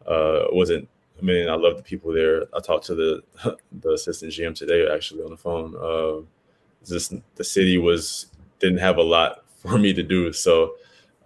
uh, 0.07 0.44
wasn't. 0.53 0.88
I 1.18 1.23
mean, 1.25 1.49
I 1.49 1.55
love 1.57 1.79
the 1.79 1.83
people 1.83 2.12
there. 2.12 2.44
I 2.55 2.61
talked 2.61 2.87
to 2.87 2.94
the 2.94 3.25
the 3.81 3.90
assistant 3.90 4.31
GM 4.31 4.55
today 4.55 4.88
actually 4.88 5.25
on 5.25 5.31
the 5.31 5.37
phone. 5.37 5.75
Uh, 5.75 6.25
just 6.87 7.14
the 7.37 7.44
city 7.44 7.79
was 7.79 8.27
didn't 8.59 8.79
have 8.79 8.99
a 8.99 9.03
lot 9.03 9.44
for 9.59 9.79
me 9.79 9.92
to 9.92 10.03
do, 10.03 10.33
so 10.33 10.75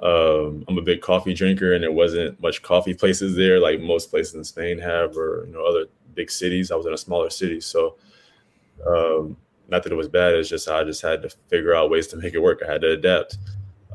um, 0.01 0.65
I'm 0.69 0.79
a 0.79 0.83
big 0.83 1.01
coffee 1.01 1.35
drinker, 1.35 1.75
and 1.75 1.83
there 1.83 1.93
wasn't 1.93 2.41
much 2.41 2.63
coffee 2.63 2.95
places 2.95 3.35
there 3.35 3.59
like 3.59 3.81
most 3.81 4.11
places 4.11 4.35
in 4.35 4.45
Spain 4.45 4.79
have, 4.79 5.17
or 5.17 5.45
you 5.47 5.53
know 5.53 5.65
other 5.65 5.87
big 6.15 6.31
cities. 6.31 6.71
I 6.71 6.77
was 6.77 6.87
in 6.87 6.93
a 6.93 6.99
smaller 6.99 7.31
city, 7.31 7.61
so 7.61 7.97
um, 8.87 9.37
not 9.69 9.83
that 9.83 9.93
it 9.93 9.97
was 9.97 10.09
bad. 10.09 10.35
It's 10.35 10.49
just 10.49 10.69
I 10.69 10.85
just 10.85 11.03
had 11.03 11.23
to 11.23 11.31
figure 11.49 11.75
out 11.75 11.91
ways 11.91 12.07
to 12.09 12.17
make 12.17 12.35
it 12.35 12.43
work. 12.43 12.63
I 12.67 12.73
had 12.73 12.83
to 12.83 12.93
adapt. 12.93 13.39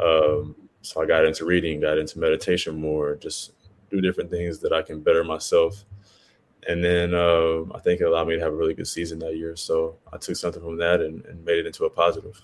Um, 0.02 0.56
so 0.82 1.02
I 1.02 1.06
got 1.06 1.26
into 1.26 1.46
reading, 1.46 1.80
got 1.80 1.98
into 1.98 2.20
meditation 2.20 2.80
more, 2.80 3.16
just 3.16 3.54
do 3.90 4.02
different 4.02 4.30
things 4.30 4.60
that 4.60 4.74
I 4.74 4.82
can 4.82 5.02
better 5.02 5.24
myself. 5.24 5.86
And 6.68 6.84
then 6.84 7.14
uh, 7.14 7.64
I 7.74 7.80
think 7.80 8.02
it 8.02 8.06
allowed 8.06 8.28
me 8.28 8.36
to 8.36 8.42
have 8.42 8.54
a 8.54 8.56
really 8.56 8.74
good 8.74 8.88
season 8.88 9.20
that 9.20 9.38
year. 9.38 9.56
So 9.56 9.98
I 10.12 10.18
took 10.18 10.36
something 10.36 10.62
from 10.62 10.78
that 10.78 11.02
and, 11.02 11.26
and 11.26 11.44
made 11.44 11.60
it 11.60 11.66
into 11.66 11.86
a 11.86 11.90
positive. 11.90 12.42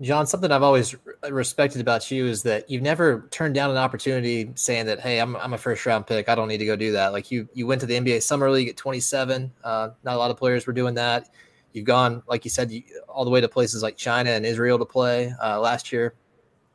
John, 0.00 0.26
something 0.26 0.50
I've 0.50 0.62
always 0.62 0.96
respected 1.28 1.82
about 1.82 2.10
you 2.10 2.24
is 2.24 2.42
that 2.44 2.70
you've 2.70 2.82
never 2.82 3.28
turned 3.30 3.54
down 3.54 3.70
an 3.70 3.76
opportunity 3.76 4.50
saying 4.54 4.86
that, 4.86 4.98
"Hey, 4.98 5.20
I'm, 5.20 5.36
I'm 5.36 5.52
a 5.52 5.58
first 5.58 5.84
round 5.84 6.06
pick. 6.06 6.30
I 6.30 6.34
don't 6.34 6.48
need 6.48 6.58
to 6.58 6.64
go 6.64 6.74
do 6.74 6.92
that." 6.92 7.12
Like 7.12 7.30
you, 7.30 7.46
you 7.52 7.66
went 7.66 7.82
to 7.82 7.86
the 7.86 7.94
NBA 7.94 8.22
Summer 8.22 8.50
League 8.50 8.68
at 8.68 8.78
27. 8.78 9.52
Uh, 9.62 9.90
not 10.02 10.14
a 10.14 10.18
lot 10.18 10.30
of 10.30 10.38
players 10.38 10.66
were 10.66 10.72
doing 10.72 10.94
that. 10.94 11.28
You've 11.72 11.84
gone, 11.84 12.22
like 12.26 12.44
you 12.44 12.50
said, 12.50 12.70
you, 12.70 12.82
all 13.08 13.26
the 13.26 13.30
way 13.30 13.42
to 13.42 13.48
places 13.48 13.82
like 13.82 13.98
China 13.98 14.30
and 14.30 14.46
Israel 14.46 14.78
to 14.78 14.86
play. 14.86 15.34
Uh, 15.42 15.60
last 15.60 15.92
year, 15.92 16.14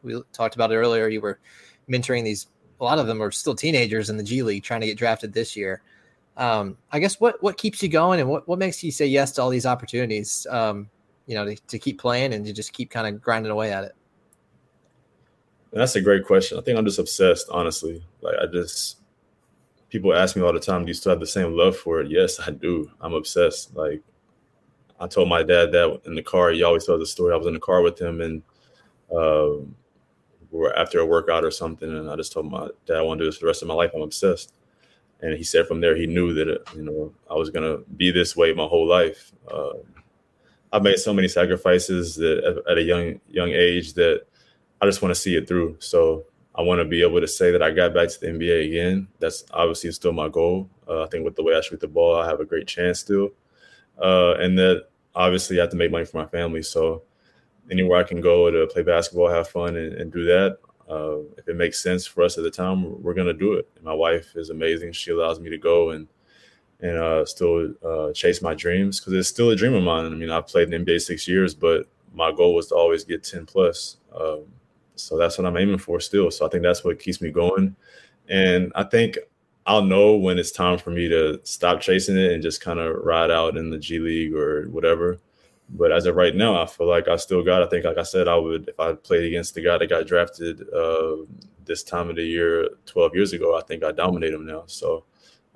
we 0.03 0.21
talked 0.31 0.53
about 0.53 0.71
it 0.71 0.75
earlier. 0.75 1.07
You 1.07 1.21
were 1.21 1.39
mentoring 1.89 2.23
these. 2.23 2.47
A 2.79 2.83
lot 2.83 2.99
of 2.99 3.07
them 3.07 3.21
are 3.21 3.31
still 3.31 3.55
teenagers 3.55 4.09
in 4.09 4.17
the 4.17 4.23
G 4.23 4.43
League, 4.43 4.63
trying 4.63 4.81
to 4.81 4.87
get 4.87 4.97
drafted 4.97 5.33
this 5.33 5.55
year. 5.55 5.81
Um, 6.37 6.77
I 6.91 6.99
guess 6.99 7.19
what 7.19 7.41
what 7.41 7.57
keeps 7.57 7.81
you 7.81 7.89
going, 7.89 8.19
and 8.19 8.29
what 8.29 8.47
what 8.47 8.59
makes 8.59 8.83
you 8.83 8.91
say 8.91 9.05
yes 9.05 9.31
to 9.33 9.41
all 9.41 9.49
these 9.49 9.65
opportunities? 9.65 10.45
Um, 10.49 10.89
you 11.27 11.35
know, 11.35 11.45
to, 11.45 11.55
to 11.55 11.79
keep 11.79 11.99
playing 11.99 12.33
and 12.33 12.45
to 12.45 12.53
just 12.53 12.73
keep 12.73 12.89
kind 12.89 13.07
of 13.07 13.21
grinding 13.21 13.51
away 13.51 13.71
at 13.71 13.83
it? 13.83 13.95
That's 15.71 15.95
a 15.95 16.01
great 16.01 16.25
question. 16.25 16.57
I 16.57 16.61
think 16.61 16.77
I'm 16.77 16.85
just 16.85 16.99
obsessed, 16.99 17.47
honestly. 17.49 18.03
Like 18.21 18.35
I 18.41 18.45
just 18.45 18.99
people 19.89 20.13
ask 20.13 20.35
me 20.35 20.41
all 20.41 20.53
the 20.53 20.59
time, 20.59 20.83
do 20.83 20.89
you 20.89 20.93
still 20.93 21.11
have 21.11 21.19
the 21.19 21.27
same 21.27 21.55
love 21.55 21.75
for 21.77 22.01
it? 22.01 22.09
Yes, 22.09 22.39
I 22.39 22.51
do. 22.51 22.89
I'm 23.01 23.13
obsessed. 23.13 23.75
Like 23.75 24.01
I 24.99 25.07
told 25.07 25.29
my 25.29 25.43
dad 25.43 25.71
that 25.71 26.01
in 26.05 26.15
the 26.15 26.23
car. 26.23 26.51
He 26.51 26.63
always 26.63 26.85
tells 26.85 26.99
the 26.99 27.05
story. 27.05 27.33
I 27.33 27.37
was 27.37 27.47
in 27.47 27.53
the 27.53 27.59
car 27.59 27.81
with 27.81 27.99
him 27.99 28.21
and 28.21 28.43
um, 29.15 29.75
after 30.75 30.99
a 30.99 31.05
workout 31.05 31.43
or 31.43 31.51
something, 31.51 31.89
and 31.89 32.09
I 32.09 32.15
just 32.15 32.31
told 32.31 32.51
my 32.51 32.69
dad 32.85 32.97
I 32.97 33.01
want 33.01 33.19
to 33.19 33.25
do 33.25 33.29
this 33.29 33.37
for 33.37 33.45
the 33.45 33.47
rest 33.47 33.61
of 33.61 33.67
my 33.67 33.73
life. 33.73 33.91
I'm 33.93 34.01
obsessed. 34.01 34.53
And 35.21 35.37
he 35.37 35.43
said 35.43 35.67
from 35.67 35.81
there 35.81 35.95
he 35.95 36.07
knew 36.07 36.33
that 36.33 36.63
you 36.75 36.83
know 36.83 37.13
I 37.29 37.35
was 37.35 37.49
gonna 37.49 37.77
be 37.97 38.11
this 38.11 38.35
way 38.35 38.53
my 38.53 38.65
whole 38.65 38.87
life. 38.87 39.31
Uh, 39.51 39.73
I've 40.71 40.83
made 40.83 40.97
so 40.97 41.13
many 41.13 41.27
sacrifices 41.27 42.15
that 42.15 42.63
at 42.69 42.77
a 42.77 42.81
young 42.81 43.21
young 43.27 43.49
age 43.49 43.93
that 43.93 44.25
I 44.81 44.85
just 44.85 45.01
want 45.01 45.15
to 45.15 45.19
see 45.19 45.35
it 45.35 45.47
through. 45.47 45.77
So 45.79 46.25
I 46.53 46.61
want 46.61 46.79
to 46.79 46.85
be 46.85 47.01
able 47.01 47.21
to 47.21 47.27
say 47.27 47.51
that 47.51 47.61
I 47.61 47.71
got 47.71 47.93
back 47.93 48.09
to 48.09 48.19
the 48.19 48.27
NBA 48.27 48.67
again. 48.67 49.07
That's 49.19 49.43
obviously 49.51 49.91
still 49.91 50.13
my 50.13 50.29
goal. 50.29 50.69
Uh, 50.87 51.03
I 51.03 51.07
think 51.07 51.25
with 51.25 51.35
the 51.35 51.43
way 51.43 51.55
I 51.55 51.61
shoot 51.61 51.79
the 51.79 51.87
ball, 51.87 52.17
I 52.17 52.25
have 52.27 52.39
a 52.39 52.45
great 52.45 52.67
chance 52.67 52.99
still. 52.99 53.31
Uh, 54.01 54.35
and 54.35 54.57
that 54.57 54.87
obviously 55.15 55.59
I 55.59 55.61
have 55.61 55.71
to 55.71 55.77
make 55.77 55.91
money 55.91 56.05
for 56.05 56.17
my 56.17 56.27
family. 56.27 56.61
So 56.61 57.03
anywhere 57.71 57.99
I 57.99 58.03
can 58.03 58.21
go 58.21 58.49
to 58.51 58.67
play 58.67 58.83
basketball, 58.83 59.29
have 59.29 59.47
fun, 59.47 59.75
and, 59.75 59.93
and 59.93 60.11
do 60.11 60.23
that. 60.25 60.57
Uh, 60.89 61.19
if 61.37 61.47
it 61.47 61.55
makes 61.55 61.81
sense 61.81 62.05
for 62.05 62.23
us 62.23 62.37
at 62.37 62.43
the 62.43 62.51
time, 62.51 63.01
we're 63.01 63.13
going 63.13 63.27
to 63.27 63.33
do 63.33 63.53
it. 63.53 63.67
And 63.75 63.83
my 63.83 63.93
wife 63.93 64.35
is 64.35 64.49
amazing. 64.51 64.91
She 64.91 65.11
allows 65.11 65.39
me 65.39 65.49
to 65.49 65.57
go 65.57 65.91
and 65.91 66.07
and 66.81 66.97
uh, 66.97 67.25
still 67.25 67.73
uh, 67.83 68.11
chase 68.11 68.41
my 68.41 68.53
dreams 68.53 68.99
because 68.99 69.13
it's 69.13 69.29
still 69.29 69.49
a 69.49 69.55
dream 69.55 69.73
of 69.73 69.83
mine. 69.83 70.05
I 70.05 70.09
mean, 70.09 70.29
I 70.29 70.41
played 70.41 70.73
in 70.73 70.85
NBA 70.85 71.01
six 71.01 71.27
years, 71.27 71.55
but 71.55 71.87
my 72.13 72.31
goal 72.31 72.53
was 72.53 72.67
to 72.67 72.75
always 72.75 73.03
get 73.03 73.23
10 73.23 73.45
plus. 73.45 73.97
Um, 74.13 74.43
so 74.95 75.17
that's 75.17 75.37
what 75.37 75.47
I'm 75.47 75.57
aiming 75.57 75.77
for 75.77 75.99
still. 75.99 76.29
So 76.31 76.45
I 76.45 76.49
think 76.49 76.63
that's 76.63 76.83
what 76.83 76.99
keeps 76.99 77.21
me 77.21 77.31
going. 77.31 77.75
And 78.27 78.71
I 78.75 78.83
think 78.83 79.17
I'll 79.65 79.83
know 79.83 80.15
when 80.15 80.37
it's 80.37 80.51
time 80.51 80.77
for 80.77 80.91
me 80.91 81.07
to 81.09 81.39
stop 81.43 81.81
chasing 81.81 82.17
it 82.17 82.31
and 82.31 82.43
just 82.43 82.61
kind 82.61 82.79
of 82.79 82.97
ride 83.03 83.31
out 83.31 83.57
in 83.57 83.69
the 83.69 83.79
G 83.79 83.99
League 83.99 84.35
or 84.35 84.67
whatever. 84.69 85.17
But 85.69 85.91
as 85.91 86.05
of 86.05 86.15
right 86.15 86.35
now, 86.35 86.61
I 86.61 86.67
feel 86.67 86.87
like 86.87 87.07
I 87.07 87.15
still 87.15 87.43
got. 87.43 87.63
I 87.63 87.67
think, 87.67 87.85
like 87.85 87.97
I 87.97 88.03
said, 88.03 88.27
I 88.27 88.35
would 88.35 88.69
if 88.69 88.79
I 88.79 88.93
played 88.93 89.23
against 89.25 89.55
the 89.55 89.61
guy 89.61 89.77
that 89.77 89.89
got 89.89 90.05
drafted 90.05 90.61
uh, 90.73 91.17
this 91.65 91.83
time 91.83 92.09
of 92.09 92.15
the 92.15 92.23
year, 92.23 92.69
12 92.85 93.15
years 93.15 93.33
ago. 93.33 93.57
I 93.57 93.61
think 93.61 93.83
I 93.83 93.91
dominate 93.91 94.33
him 94.33 94.45
now. 94.45 94.63
So 94.67 95.05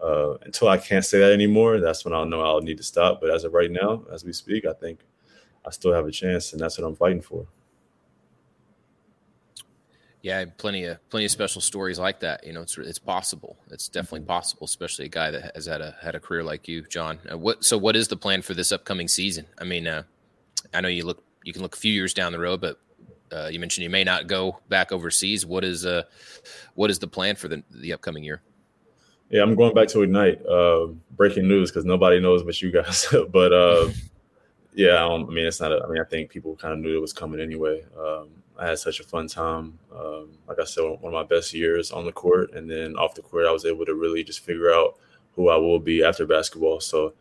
uh, 0.02 0.36
until 0.42 0.68
I 0.68 0.78
can't 0.78 1.06
say 1.06 1.20
that 1.20 1.32
anymore, 1.32 1.80
that's 1.80 2.06
when 2.06 2.14
I'll 2.14 2.26
know 2.26 2.42
I'll 2.42 2.62
need 2.62 2.78
to 2.78 2.84
stop. 2.84 3.22
But 3.22 3.30
as 3.30 3.44
of 3.44 3.54
right 3.54 3.72
now, 3.72 4.04
as 4.12 4.26
we 4.26 4.34
speak, 4.34 4.66
I 4.66 4.74
think 4.74 5.02
I 5.66 5.70
still 5.72 5.94
have 5.94 6.08
a 6.08 6.12
chance, 6.12 6.54
and 6.54 6.62
that's 6.62 6.78
what 6.78 6.88
I'm 6.88 6.96
fighting 6.96 7.22
for. 7.22 7.46
Yeah, 10.22 10.44
plenty 10.58 10.84
of 10.84 11.10
plenty 11.10 11.26
of 11.26 11.32
special 11.32 11.62
stories 11.62 11.98
like 11.98 12.20
that. 12.20 12.46
You 12.46 12.52
know, 12.52 12.62
it's 12.62 12.78
it's 12.78 13.00
possible. 13.00 13.58
It's 13.72 13.88
definitely 13.88 14.22
mm-hmm. 14.22 14.28
possible, 14.28 14.66
especially 14.66 15.06
a 15.06 15.10
guy 15.10 15.32
that 15.32 15.56
has 15.56 15.66
had 15.66 15.82
a 15.82 15.96
had 16.02 16.16
a 16.16 16.20
career 16.20 16.44
like 16.44 16.68
you, 16.68 16.82
John. 16.82 17.20
Uh, 17.32 17.38
what 17.38 17.64
so? 17.64 17.78
What 17.78 17.96
is 17.96 18.10
the 18.10 18.18
plan 18.18 18.42
for 18.42 18.54
this 18.54 18.72
upcoming 18.72 19.08
season? 19.08 19.46
I 19.58 19.64
mean, 19.64 19.88
uh, 19.88 20.04
I 20.74 20.82
know 20.82 20.90
you 20.90 21.06
look 21.06 21.24
you 21.44 21.54
can 21.54 21.62
look 21.62 21.76
a 21.76 21.80
few 21.80 21.94
years 21.94 22.14
down 22.14 22.34
the 22.34 22.40
road, 22.40 22.60
but 22.60 22.80
uh, 23.32 23.48
you 23.48 23.60
mentioned 23.60 23.84
you 23.84 23.90
may 23.90 24.04
not 24.04 24.28
go 24.28 24.60
back 24.68 24.92
overseas. 24.92 25.46
What 25.46 25.64
is 25.64 25.86
uh 25.86 26.04
what 26.76 26.90
is 26.90 27.00
the 27.00 27.08
plan 27.08 27.36
for 27.36 27.48
the 27.48 27.64
the 27.72 27.94
upcoming 27.94 28.24
year? 28.24 28.42
Yeah, 29.30 29.44
I'm 29.44 29.56
going 29.56 29.74
back 29.74 29.88
to 29.90 30.02
Ignite. 30.02 30.44
Uh, 30.46 30.88
breaking 31.12 31.48
news 31.48 31.70
because 31.70 31.86
nobody 31.86 32.20
knows 32.20 32.44
but 32.44 32.62
you 32.62 32.72
guys. 32.72 33.08
but 33.32 33.54
uh, 33.54 33.90
yeah, 34.74 35.06
I, 35.06 35.14
I, 35.14 35.18
mean, 35.18 35.46
it's 35.46 35.62
not. 35.62 35.72
A, 35.72 35.82
I 35.84 35.88
mean, 35.88 36.02
I 36.02 36.06
think 36.06 36.30
people 36.30 36.56
kind 36.56 36.74
of 36.74 36.80
knew 36.80 36.98
it 36.98 37.02
was 37.02 37.14
coming 37.14 37.40
anyway. 37.40 37.86
Um, 37.98 38.30
I 38.60 38.68
had 38.68 38.80
such 38.80 39.00
a 39.00 39.04
fun 39.04 39.28
time. 39.28 39.80
Um, 39.96 40.30
like 40.48 40.60
I 40.60 40.66
said, 40.66 40.84
one 40.84 41.14
of 41.14 41.14
my 41.14 41.24
best 41.24 41.54
years 41.54 41.92
on 41.92 42.06
the 42.06 42.12
court, 42.12 42.54
and 42.54 42.70
then 42.70 42.96
off 42.98 43.16
the 43.16 43.22
court, 43.22 43.46
I 43.46 43.52
was 43.52 43.66
able 43.66 43.86
to 43.86 43.96
really 43.96 44.24
just 44.24 44.42
figure 44.42 44.72
out 44.74 44.98
who 45.36 45.50
I 45.50 45.56
will 45.56 45.80
be 45.80 46.04
after 46.04 46.26
basketball. 46.26 46.80
So 46.82 47.14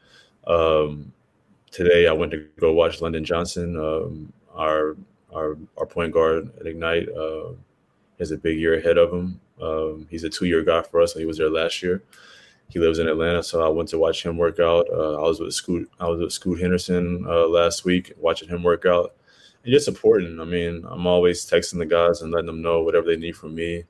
um, 0.46 1.12
today, 1.70 2.08
I 2.08 2.12
went 2.12 2.32
to 2.32 2.46
go 2.58 2.72
watch 2.72 3.00
London 3.00 3.24
Johnson, 3.24 3.76
um, 3.76 4.32
our 4.54 4.96
our 5.32 5.56
our 5.76 5.86
point 5.86 6.12
guard 6.12 6.50
at 6.58 6.66
Ignite. 6.66 7.08
Uh, 7.08 7.52
has 8.18 8.32
a 8.32 8.36
big 8.36 8.58
year 8.58 8.74
ahead 8.74 8.98
of 8.98 9.12
him. 9.12 9.40
Um, 9.62 10.08
he's 10.10 10.24
a 10.24 10.28
two-year 10.28 10.64
guy 10.64 10.82
for 10.82 11.00
us. 11.00 11.12
So 11.12 11.20
he 11.20 11.24
was 11.24 11.38
there 11.38 11.50
last 11.50 11.82
year. 11.84 12.02
He 12.68 12.80
lives 12.80 12.98
in 12.98 13.08
Atlanta, 13.08 13.42
so 13.42 13.64
I 13.64 13.68
went 13.68 13.88
to 13.90 13.98
watch 13.98 14.26
him 14.26 14.36
work 14.36 14.58
out. 14.60 14.86
Uh, 14.92 15.16
I 15.16 15.22
was 15.22 15.40
with 15.40 15.54
Scoot. 15.54 15.88
I 15.98 16.08
was 16.08 16.20
with 16.20 16.32
Scoot 16.32 16.60
Henderson 16.60 17.24
uh, 17.26 17.46
last 17.46 17.84
week, 17.84 18.12
watching 18.18 18.48
him 18.48 18.62
work 18.62 18.84
out, 18.84 19.14
and 19.64 19.72
just 19.72 19.84
supporting. 19.84 20.40
I 20.40 20.44
mean, 20.44 20.84
I'm 20.88 21.06
always 21.06 21.48
texting 21.48 21.78
the 21.78 21.86
guys 21.86 22.22
and 22.22 22.30
letting 22.30 22.46
them 22.46 22.62
know 22.62 22.82
whatever 22.82 23.06
they 23.06 23.16
need 23.16 23.36
from 23.36 23.54
me. 23.54 23.84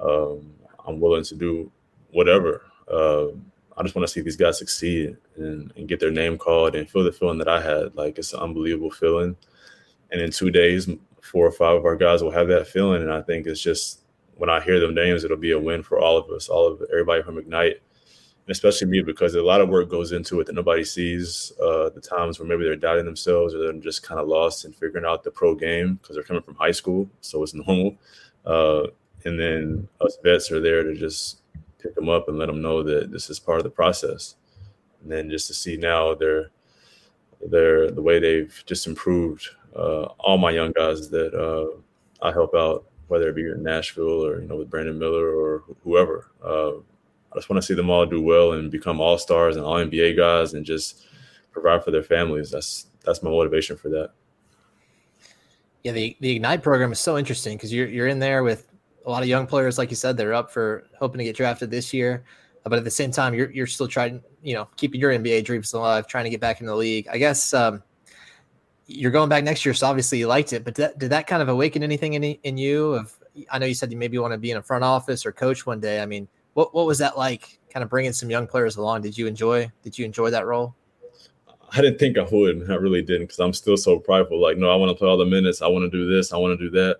Um, 0.00 0.54
I'm 0.86 1.00
willing 1.00 1.24
to 1.24 1.34
do 1.34 1.70
whatever. 2.10 2.62
Uh, 2.90 3.28
I 3.76 3.82
just 3.82 3.94
want 3.94 4.06
to 4.06 4.12
see 4.12 4.20
these 4.20 4.36
guys 4.36 4.58
succeed 4.58 5.16
and, 5.36 5.72
and, 5.76 5.88
get 5.88 5.98
their 5.98 6.10
name 6.10 6.38
called 6.38 6.76
and 6.76 6.88
feel 6.88 7.02
the 7.02 7.12
feeling 7.12 7.38
that 7.38 7.48
I 7.48 7.60
had. 7.60 7.94
Like 7.96 8.18
it's 8.18 8.32
an 8.32 8.40
unbelievable 8.40 8.90
feeling. 8.90 9.36
And 10.10 10.20
in 10.20 10.30
two 10.30 10.50
days, 10.50 10.88
four 11.22 11.46
or 11.46 11.52
five 11.52 11.76
of 11.76 11.84
our 11.84 11.96
guys 11.96 12.22
will 12.22 12.30
have 12.30 12.48
that 12.48 12.68
feeling, 12.68 13.02
and 13.02 13.12
I 13.12 13.22
think 13.22 13.46
it's 13.46 13.60
just 13.60 14.00
when 14.36 14.50
I 14.50 14.60
hear 14.60 14.78
them 14.78 14.94
names, 14.94 15.24
it'll 15.24 15.36
be 15.36 15.52
a 15.52 15.58
win 15.58 15.82
for 15.82 15.98
all 15.98 16.16
of 16.16 16.28
us, 16.30 16.48
all 16.48 16.66
of 16.66 16.82
everybody 16.90 17.22
from 17.22 17.38
Ignite, 17.38 17.80
especially 18.48 18.86
me 18.86 19.00
because 19.00 19.34
a 19.34 19.42
lot 19.42 19.60
of 19.60 19.68
work 19.68 19.88
goes 19.88 20.12
into 20.12 20.40
it 20.40 20.46
that 20.46 20.54
nobody 20.54 20.84
sees. 20.84 21.52
Uh, 21.60 21.88
the 21.90 22.00
times 22.00 22.38
where 22.38 22.48
maybe 22.48 22.64
they're 22.64 22.76
doubting 22.76 23.04
themselves 23.04 23.54
or 23.54 23.58
they're 23.58 23.72
just 23.74 24.02
kind 24.02 24.20
of 24.20 24.28
lost 24.28 24.64
and 24.64 24.74
figuring 24.76 25.06
out 25.06 25.24
the 25.24 25.30
pro 25.30 25.54
game 25.54 25.94
because 25.94 26.14
they're 26.14 26.24
coming 26.24 26.42
from 26.42 26.54
high 26.54 26.70
school, 26.70 27.08
so 27.20 27.42
it's 27.42 27.54
normal. 27.66 27.96
Uh, 28.44 28.84
and 29.24 29.40
then 29.40 29.88
us 30.00 30.18
vets 30.22 30.50
are 30.50 30.60
there 30.60 30.82
to 30.82 30.94
just 30.94 31.40
pick 31.78 31.94
them 31.94 32.08
up 32.08 32.28
and 32.28 32.38
let 32.38 32.46
them 32.46 32.60
know 32.60 32.82
that 32.82 33.10
this 33.10 33.30
is 33.30 33.38
part 33.38 33.58
of 33.58 33.64
the 33.64 33.70
process. 33.70 34.36
And 35.02 35.10
then 35.10 35.30
just 35.30 35.46
to 35.48 35.54
see 35.54 35.76
now 35.76 36.14
they're 36.14 36.50
they're 37.46 37.90
the 37.90 38.02
way 38.02 38.18
they've 38.18 38.62
just 38.66 38.86
improved. 38.86 39.48
Uh, 39.76 40.04
all 40.18 40.38
my 40.38 40.50
young 40.50 40.72
guys 40.72 41.10
that 41.10 41.34
uh, 41.34 41.78
I 42.24 42.32
help 42.32 42.54
out 42.54 42.84
whether 43.08 43.28
it 43.28 43.36
be 43.36 43.42
in 43.42 43.62
Nashville 43.62 44.24
or 44.24 44.40
you 44.40 44.48
know 44.48 44.56
with 44.56 44.70
Brandon 44.70 44.98
Miller 44.98 45.28
or 45.28 45.64
whoever. 45.82 46.30
Uh, 47.34 47.38
I 47.38 47.38
just 47.38 47.50
want 47.50 47.60
to 47.60 47.66
see 47.66 47.74
them 47.74 47.90
all 47.90 48.06
do 48.06 48.22
well 48.22 48.52
and 48.52 48.70
become 48.70 49.00
all 49.00 49.18
stars 49.18 49.56
and 49.56 49.64
all 49.64 49.74
NBA 49.74 50.16
guys 50.16 50.54
and 50.54 50.64
just 50.64 51.06
provide 51.50 51.84
for 51.84 51.90
their 51.90 52.02
families. 52.02 52.50
That's 52.50 52.86
that's 53.04 53.22
my 53.22 53.30
motivation 53.30 53.76
for 53.76 53.88
that. 53.90 54.10
Yeah, 55.82 55.92
the 55.92 56.16
the 56.20 56.30
Ignite 56.30 56.62
program 56.62 56.92
is 56.92 57.00
so 57.00 57.18
interesting 57.18 57.56
because 57.56 57.72
you're 57.72 57.88
you're 57.88 58.08
in 58.08 58.18
there 58.18 58.42
with 58.42 58.68
a 59.04 59.10
lot 59.10 59.22
of 59.22 59.28
young 59.28 59.46
players, 59.46 59.78
like 59.78 59.90
you 59.90 59.96
said, 59.96 60.16
they're 60.16 60.32
up 60.32 60.50
for 60.50 60.84
hoping 60.98 61.18
to 61.18 61.24
get 61.24 61.36
drafted 61.36 61.70
this 61.70 61.92
year. 61.92 62.24
but 62.62 62.74
at 62.74 62.84
the 62.84 62.90
same 62.90 63.10
time, 63.10 63.34
you're 63.34 63.50
you're 63.50 63.66
still 63.66 63.88
trying, 63.88 64.22
you 64.42 64.54
know, 64.54 64.68
keeping 64.76 65.00
your 65.00 65.12
NBA 65.12 65.44
dreams 65.44 65.72
alive, 65.72 66.06
trying 66.06 66.24
to 66.24 66.30
get 66.30 66.40
back 66.40 66.60
in 66.60 66.66
the 66.66 66.74
league. 66.74 67.06
I 67.08 67.18
guess 67.18 67.52
um, 67.52 67.82
you're 68.86 69.10
going 69.10 69.28
back 69.28 69.44
next 69.44 69.64
year, 69.64 69.74
so 69.74 69.86
obviously 69.86 70.18
you 70.18 70.26
liked 70.26 70.52
it. 70.52 70.64
But 70.64 70.74
did 70.74 70.82
that, 70.82 70.98
did 70.98 71.10
that 71.10 71.26
kind 71.26 71.42
of 71.42 71.48
awaken 71.48 71.82
anything 71.82 72.14
in 72.14 72.24
in 72.24 72.56
you? 72.56 72.94
Of 72.94 73.18
I 73.50 73.58
know 73.58 73.66
you 73.66 73.74
said 73.74 73.92
you 73.92 73.98
maybe 73.98 74.16
want 74.18 74.32
to 74.32 74.38
be 74.38 74.50
in 74.50 74.56
a 74.56 74.62
front 74.62 74.84
office 74.84 75.26
or 75.26 75.32
coach 75.32 75.66
one 75.66 75.80
day. 75.80 76.00
I 76.00 76.06
mean, 76.06 76.26
what 76.54 76.74
what 76.74 76.86
was 76.86 76.98
that 76.98 77.18
like? 77.18 77.58
Kind 77.70 77.82
of 77.82 77.90
bringing 77.90 78.12
some 78.12 78.30
young 78.30 78.46
players 78.46 78.76
along. 78.76 79.02
Did 79.02 79.18
you 79.18 79.26
enjoy? 79.26 79.70
Did 79.82 79.98
you 79.98 80.04
enjoy 80.04 80.30
that 80.30 80.46
role? 80.46 80.74
I 81.72 81.80
didn't 81.80 81.98
think 81.98 82.16
I 82.16 82.22
would. 82.22 82.70
I 82.70 82.74
really 82.76 83.02
didn't 83.02 83.24
because 83.24 83.40
I'm 83.40 83.52
still 83.52 83.76
so 83.76 83.98
prideful. 83.98 84.40
Like, 84.40 84.56
no, 84.56 84.70
I 84.70 84.76
want 84.76 84.90
to 84.90 84.94
play 84.94 85.08
all 85.08 85.16
the 85.16 85.24
minutes. 85.24 85.60
I 85.60 85.66
want 85.66 85.90
to 85.90 85.96
do 85.96 86.08
this. 86.08 86.32
I 86.32 86.36
want 86.36 86.58
to 86.58 86.64
do 86.64 86.70
that. 86.70 86.98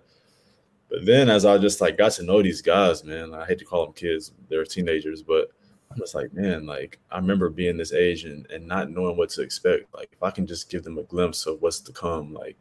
But 0.89 1.05
then 1.05 1.29
as 1.29 1.45
I 1.45 1.57
just 1.57 1.81
like 1.81 1.97
got 1.97 2.11
to 2.13 2.23
know 2.23 2.41
these 2.41 2.61
guys, 2.61 3.03
man, 3.03 3.33
I 3.33 3.45
hate 3.45 3.59
to 3.59 3.65
call 3.65 3.85
them 3.85 3.93
kids. 3.93 4.33
They're 4.49 4.65
teenagers, 4.65 5.23
but 5.23 5.49
I'm 5.91 5.97
just 5.97 6.13
like, 6.13 6.33
man, 6.33 6.65
like 6.65 6.99
I 7.09 7.17
remember 7.17 7.49
being 7.49 7.77
this 7.77 7.93
age 7.93 8.25
and, 8.25 8.45
and 8.51 8.67
not 8.67 8.91
knowing 8.91 9.17
what 9.17 9.29
to 9.31 9.41
expect. 9.41 9.93
Like 9.93 10.09
if 10.11 10.21
I 10.21 10.31
can 10.31 10.45
just 10.45 10.69
give 10.69 10.83
them 10.83 10.97
a 10.97 11.03
glimpse 11.03 11.45
of 11.45 11.61
what's 11.61 11.79
to 11.81 11.93
come, 11.93 12.33
like 12.33 12.57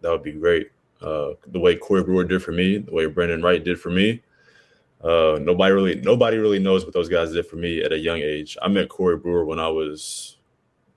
that 0.00 0.10
would 0.10 0.22
be 0.22 0.32
great. 0.32 0.70
Uh, 1.00 1.32
the 1.48 1.58
way 1.58 1.74
Corey 1.74 2.04
Brewer 2.04 2.24
did 2.24 2.42
for 2.42 2.52
me, 2.52 2.78
the 2.78 2.92
way 2.92 3.06
Brandon 3.06 3.42
Wright 3.42 3.62
did 3.62 3.80
for 3.80 3.90
me. 3.90 4.22
Uh, 5.02 5.38
nobody 5.40 5.72
really 5.72 5.94
nobody 5.96 6.36
really 6.36 6.60
knows 6.60 6.84
what 6.84 6.94
those 6.94 7.08
guys 7.08 7.32
did 7.32 7.46
for 7.46 7.56
me 7.56 7.82
at 7.82 7.92
a 7.92 7.98
young 7.98 8.18
age. 8.18 8.56
I 8.62 8.68
met 8.68 8.88
Corey 8.88 9.16
Brewer 9.16 9.44
when 9.44 9.58
I 9.58 9.68
was 9.68 10.38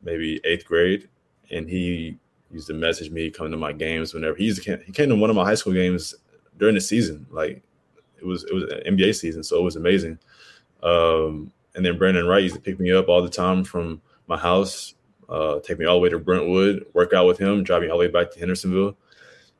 maybe 0.04 0.40
eighth 0.44 0.66
grade, 0.66 1.10
and 1.52 1.68
he 1.68 2.18
used 2.52 2.68
to 2.68 2.74
message 2.74 3.10
me, 3.10 3.32
come 3.32 3.50
to 3.50 3.58
my 3.58 3.74
games 3.74 4.14
whenever 4.14 4.36
he 4.36 4.46
used 4.46 4.64
to, 4.64 4.78
he 4.86 4.92
came 4.92 5.10
to 5.10 5.16
one 5.16 5.30
of 5.30 5.36
my 5.36 5.44
high 5.44 5.56
school 5.56 5.74
games 5.74 6.14
during 6.58 6.76
the 6.76 6.82
season. 6.82 7.26
Like 7.32 7.64
it 8.18 8.26
was 8.26 8.44
it 8.44 8.54
was 8.54 8.64
an 8.64 8.96
NBA 8.96 9.16
season, 9.16 9.44
so 9.44 9.60
it 9.60 9.64
was 9.64 9.76
amazing. 9.76 10.20
Um, 10.84 11.52
and 11.76 11.86
then 11.86 11.98
Brandon 11.98 12.28
Wright 12.28 12.44
used 12.44 12.56
to 12.56 12.62
pick 12.62 12.80
me 12.80 12.92
up 12.92 13.10
all 13.10 13.22
the 13.22 13.30
time 13.30 13.64
from 13.64 14.02
my 14.28 14.38
house, 14.38 14.96
uh, 15.30 15.60
take 15.60 15.80
me 15.80 15.86
all 15.86 15.96
the 15.96 16.02
way 16.02 16.10
to 16.10 16.20
Brentwood, 16.20 16.86
work 16.94 17.14
out 17.14 17.26
with 17.26 17.38
him, 17.38 17.64
drive 17.64 17.82
me 17.82 17.90
all 17.90 17.98
the 17.98 18.06
way 18.06 18.12
back 18.12 18.32
to 18.32 18.40
Hendersonville. 18.40 18.96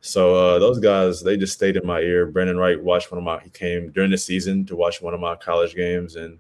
So 0.06 0.36
uh, 0.36 0.60
those 0.60 0.78
guys, 0.78 1.24
they 1.24 1.36
just 1.36 1.54
stayed 1.54 1.78
in 1.78 1.86
my 1.86 2.00
ear. 2.00 2.28
Brandon 2.28 2.58
Wright 2.58 2.82
watched 2.82 3.12
one 3.12 3.18
of 3.18 3.24
my. 3.24 3.40
He 3.40 3.50
came 3.50 3.90
during 3.90 4.12
the 4.12 4.20
season 4.20 4.64
to 4.68 4.76
watch 4.76 5.02
one 5.02 5.16
of 5.16 5.20
my 5.20 5.34
college 5.34 5.76
games 5.76 6.16
and 6.16 6.38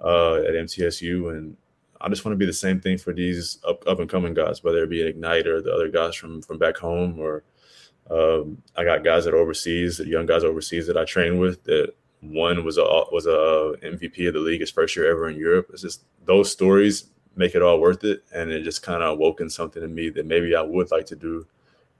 uh, 0.00 0.36
at 0.36 0.54
MTSU, 0.54 1.36
and 1.36 1.56
I 2.00 2.08
just 2.08 2.24
want 2.24 2.34
to 2.34 2.38
be 2.38 2.46
the 2.46 2.52
same 2.52 2.80
thing 2.80 2.96
for 2.96 3.12
these 3.12 3.58
up, 3.66 3.82
up 3.88 3.98
and 3.98 4.08
coming 4.08 4.34
guys, 4.34 4.62
whether 4.62 4.84
it 4.84 4.90
be 4.90 5.02
Ignite 5.02 5.48
or 5.48 5.60
the 5.60 5.72
other 5.74 5.88
guys 5.88 6.14
from 6.14 6.42
from 6.42 6.58
back 6.58 6.76
home, 6.76 7.18
or 7.18 7.42
um, 8.08 8.62
I 8.76 8.84
got 8.84 9.02
guys 9.02 9.24
that 9.24 9.34
overseas, 9.34 9.98
young 9.98 10.26
guys 10.26 10.44
overseas 10.44 10.86
that 10.86 10.96
I 10.96 11.04
train 11.04 11.38
with. 11.38 11.64
That 11.64 11.94
one 12.20 12.64
was 12.64 12.78
a 12.78 12.84
was 13.10 13.26
a 13.26 13.74
MVP 13.84 14.28
of 14.28 14.34
the 14.34 14.40
league 14.40 14.60
his 14.60 14.70
first 14.70 14.94
year 14.94 15.10
ever 15.10 15.28
in 15.28 15.36
Europe. 15.36 15.70
It's 15.72 15.82
just 15.82 16.04
those 16.24 16.52
stories 16.52 17.06
make 17.34 17.56
it 17.56 17.62
all 17.62 17.80
worth 17.80 18.04
it, 18.04 18.22
and 18.32 18.52
it 18.52 18.62
just 18.62 18.84
kind 18.84 19.02
of 19.02 19.10
awoken 19.10 19.50
something 19.50 19.82
in 19.82 19.92
me 19.92 20.08
that 20.10 20.24
maybe 20.24 20.54
I 20.54 20.62
would 20.62 20.92
like 20.92 21.06
to 21.06 21.16
do 21.16 21.48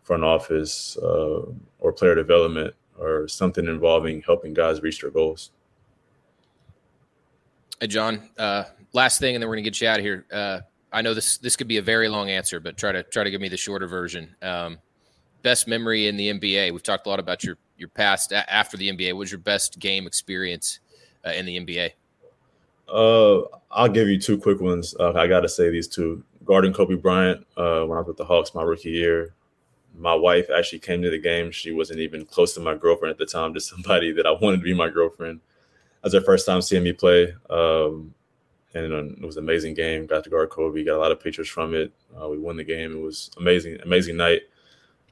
front 0.03 0.25
office 0.25 0.97
uh, 1.03 1.43
or 1.81 1.93
player 1.93 2.15
development 2.15 2.75
or 2.99 3.29
something 3.29 3.67
involving 3.67 4.23
helping 4.23 4.55
guys 4.55 4.83
reach 4.83 5.01
their 5.01 5.11
goals. 5.11 5.51
Hey, 7.81 7.87
John. 7.89 8.31
Uh, 8.39 8.65
last 8.93 9.19
thing, 9.19 9.35
and 9.35 9.43
then 9.43 9.49
we're 9.49 9.57
gonna 9.57 9.63
get 9.63 9.81
you 9.81 9.89
out 9.89 9.99
of 9.99 10.05
here. 10.05 10.27
Uh, 10.33 10.61
I 10.93 11.03
know 11.03 11.15
this 11.15 11.39
this 11.39 11.57
could 11.57 11.69
be 11.69 11.79
a 11.79 11.83
very 11.83 12.09
long 12.09 12.31
answer, 12.31 12.61
but 12.61 12.77
try 12.77 12.93
to 12.93 13.03
try 13.03 13.25
to 13.25 13.31
give 13.31 13.41
me 13.41 13.49
the 13.49 13.57
shorter 13.57 13.87
version. 13.87 14.35
Um, 14.43 14.79
best 15.43 15.67
memory 15.67 16.07
in 16.07 16.17
the 16.17 16.29
NBA. 16.33 16.73
We've 16.73 16.83
talked 16.83 17.07
a 17.07 17.11
lot 17.11 17.19
about 17.19 17.43
your 17.43 17.57
your 17.77 17.89
past 17.89 18.33
after 18.33 18.77
the 18.77 18.91
NBA. 18.91 19.13
What 19.13 19.21
was 19.21 19.33
your 19.33 19.41
best 19.41 19.79
game 19.79 20.07
experience 20.07 20.81
uh, 21.27 21.31
in 21.31 21.47
the 21.47 21.59
NBA? 21.59 21.91
Uh, 22.89 23.43
I'll 23.71 23.89
give 23.89 24.09
you 24.09 24.21
two 24.21 24.39
quick 24.39 24.61
ones. 24.61 24.95
Uh, 24.99 25.13
I 25.15 25.27
got 25.27 25.41
to 25.41 25.49
say 25.49 25.71
these 25.71 25.89
two. 25.89 26.23
Guarding 26.45 26.73
Kobe 26.73 26.97
Bryant 26.97 27.47
uh, 27.57 27.85
when 27.85 27.97
I 27.97 28.01
was 28.01 28.09
with 28.09 28.17
the 28.17 28.25
Hawks 28.25 28.53
my 28.53 28.63
rookie 28.63 28.91
year. 28.91 29.33
My 29.97 30.15
wife 30.15 30.49
actually 30.51 30.81
came 30.81 31.03
to 31.03 31.11
the 31.11 31.19
game. 31.19 31.51
She 31.51 31.73
wasn't 31.73 32.01
even 32.01 32.25
close 32.25 32.55
to 32.55 32.61
my 32.61 32.75
girlfriend 32.75 33.13
at 33.13 33.19
the 33.19 33.27
time, 33.27 33.55
just 33.55 33.69
somebody 33.69 34.13
that 34.13 34.27
I 34.27 34.33
wanted 34.41 34.59
to 34.59 34.63
be 34.63 34.75
my 34.75 34.89
girlfriend. 34.89 35.41
That 36.03 36.07
was 36.07 36.15
her 36.15 36.21
first 36.21 36.47
time 36.47 36.63
seeing 36.63 36.83
me 36.83 36.93
play. 36.93 37.35
Um, 37.51 38.15
and 38.75 38.91
it 38.93 39.27
was 39.27 39.37
an 39.37 39.45
amazing 39.45 39.75
game. 39.75 40.07
Got 40.07 40.25
to 40.25 40.31
guard 40.31 40.49
Kobe. 40.51 40.83
Got 40.83 40.97
a 40.97 41.01
lot 41.01 41.13
of 41.13 41.21
pictures 41.21 41.49
from 41.49 41.75
it. 41.75 41.93
Uh, 42.19 42.29
we 42.29 42.39
won 42.39 42.57
the 42.57 42.65
game. 42.65 42.93
It 42.93 43.01
was 43.01 43.31
amazing, 43.37 43.79
amazing 43.83 44.17
night 44.17 44.43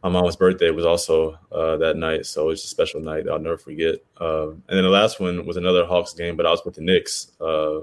my 0.02 0.08
mom's 0.08 0.36
birthday 0.36 0.70
was 0.70 0.86
also 0.86 1.38
uh, 1.52 1.76
that 1.76 1.96
night, 1.96 2.24
so 2.24 2.48
it's 2.50 2.64
a 2.64 2.68
special 2.68 3.00
night 3.00 3.28
I'll 3.28 3.38
never 3.38 3.58
forget. 3.58 3.96
Uh, 4.18 4.50
and 4.50 4.62
then 4.68 4.82
the 4.82 4.88
last 4.88 5.20
one 5.20 5.44
was 5.44 5.56
another 5.56 5.84
Hawks 5.84 6.14
game, 6.14 6.36
but 6.36 6.46
I 6.46 6.50
was 6.50 6.64
with 6.64 6.74
the 6.74 6.80
Knicks. 6.80 7.32
Uh, 7.40 7.80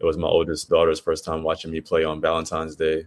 it 0.00 0.04
was 0.04 0.16
my 0.16 0.26
oldest 0.26 0.68
daughter's 0.68 0.98
first 0.98 1.24
time 1.24 1.44
watching 1.44 1.70
me 1.70 1.80
play 1.80 2.02
on 2.04 2.20
Valentine's 2.20 2.74
Day, 2.74 3.06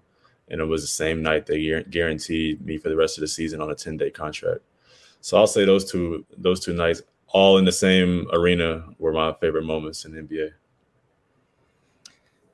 and 0.50 0.62
it 0.62 0.66
was 0.66 0.82
the 0.82 0.88
same 0.88 1.22
night 1.22 1.46
they 1.46 1.84
guaranteed 1.90 2.66
me 2.66 2.78
for 2.78 2.90
the 2.90 2.96
rest 2.96 3.18
of 3.18 3.22
the 3.22 3.28
season 3.28 3.62
on 3.62 3.72
a 3.72 3.76
ten 3.76 3.98
day 3.98 4.10
contract. 4.10 4.62
So 5.22 5.38
I'll 5.38 5.48
say 5.48 5.66
those 5.66 5.90
two 5.90 6.26
those 6.38 6.60
two 6.60 6.74
nights, 6.74 7.02
all 7.30 7.58
in 7.58 7.66
the 7.66 7.72
same 7.72 8.28
arena, 8.32 8.86
were 9.00 9.12
my 9.12 9.34
favorite 9.34 9.64
moments 9.64 10.06
in 10.06 10.14
the 10.14 10.22
NBA. 10.22 10.52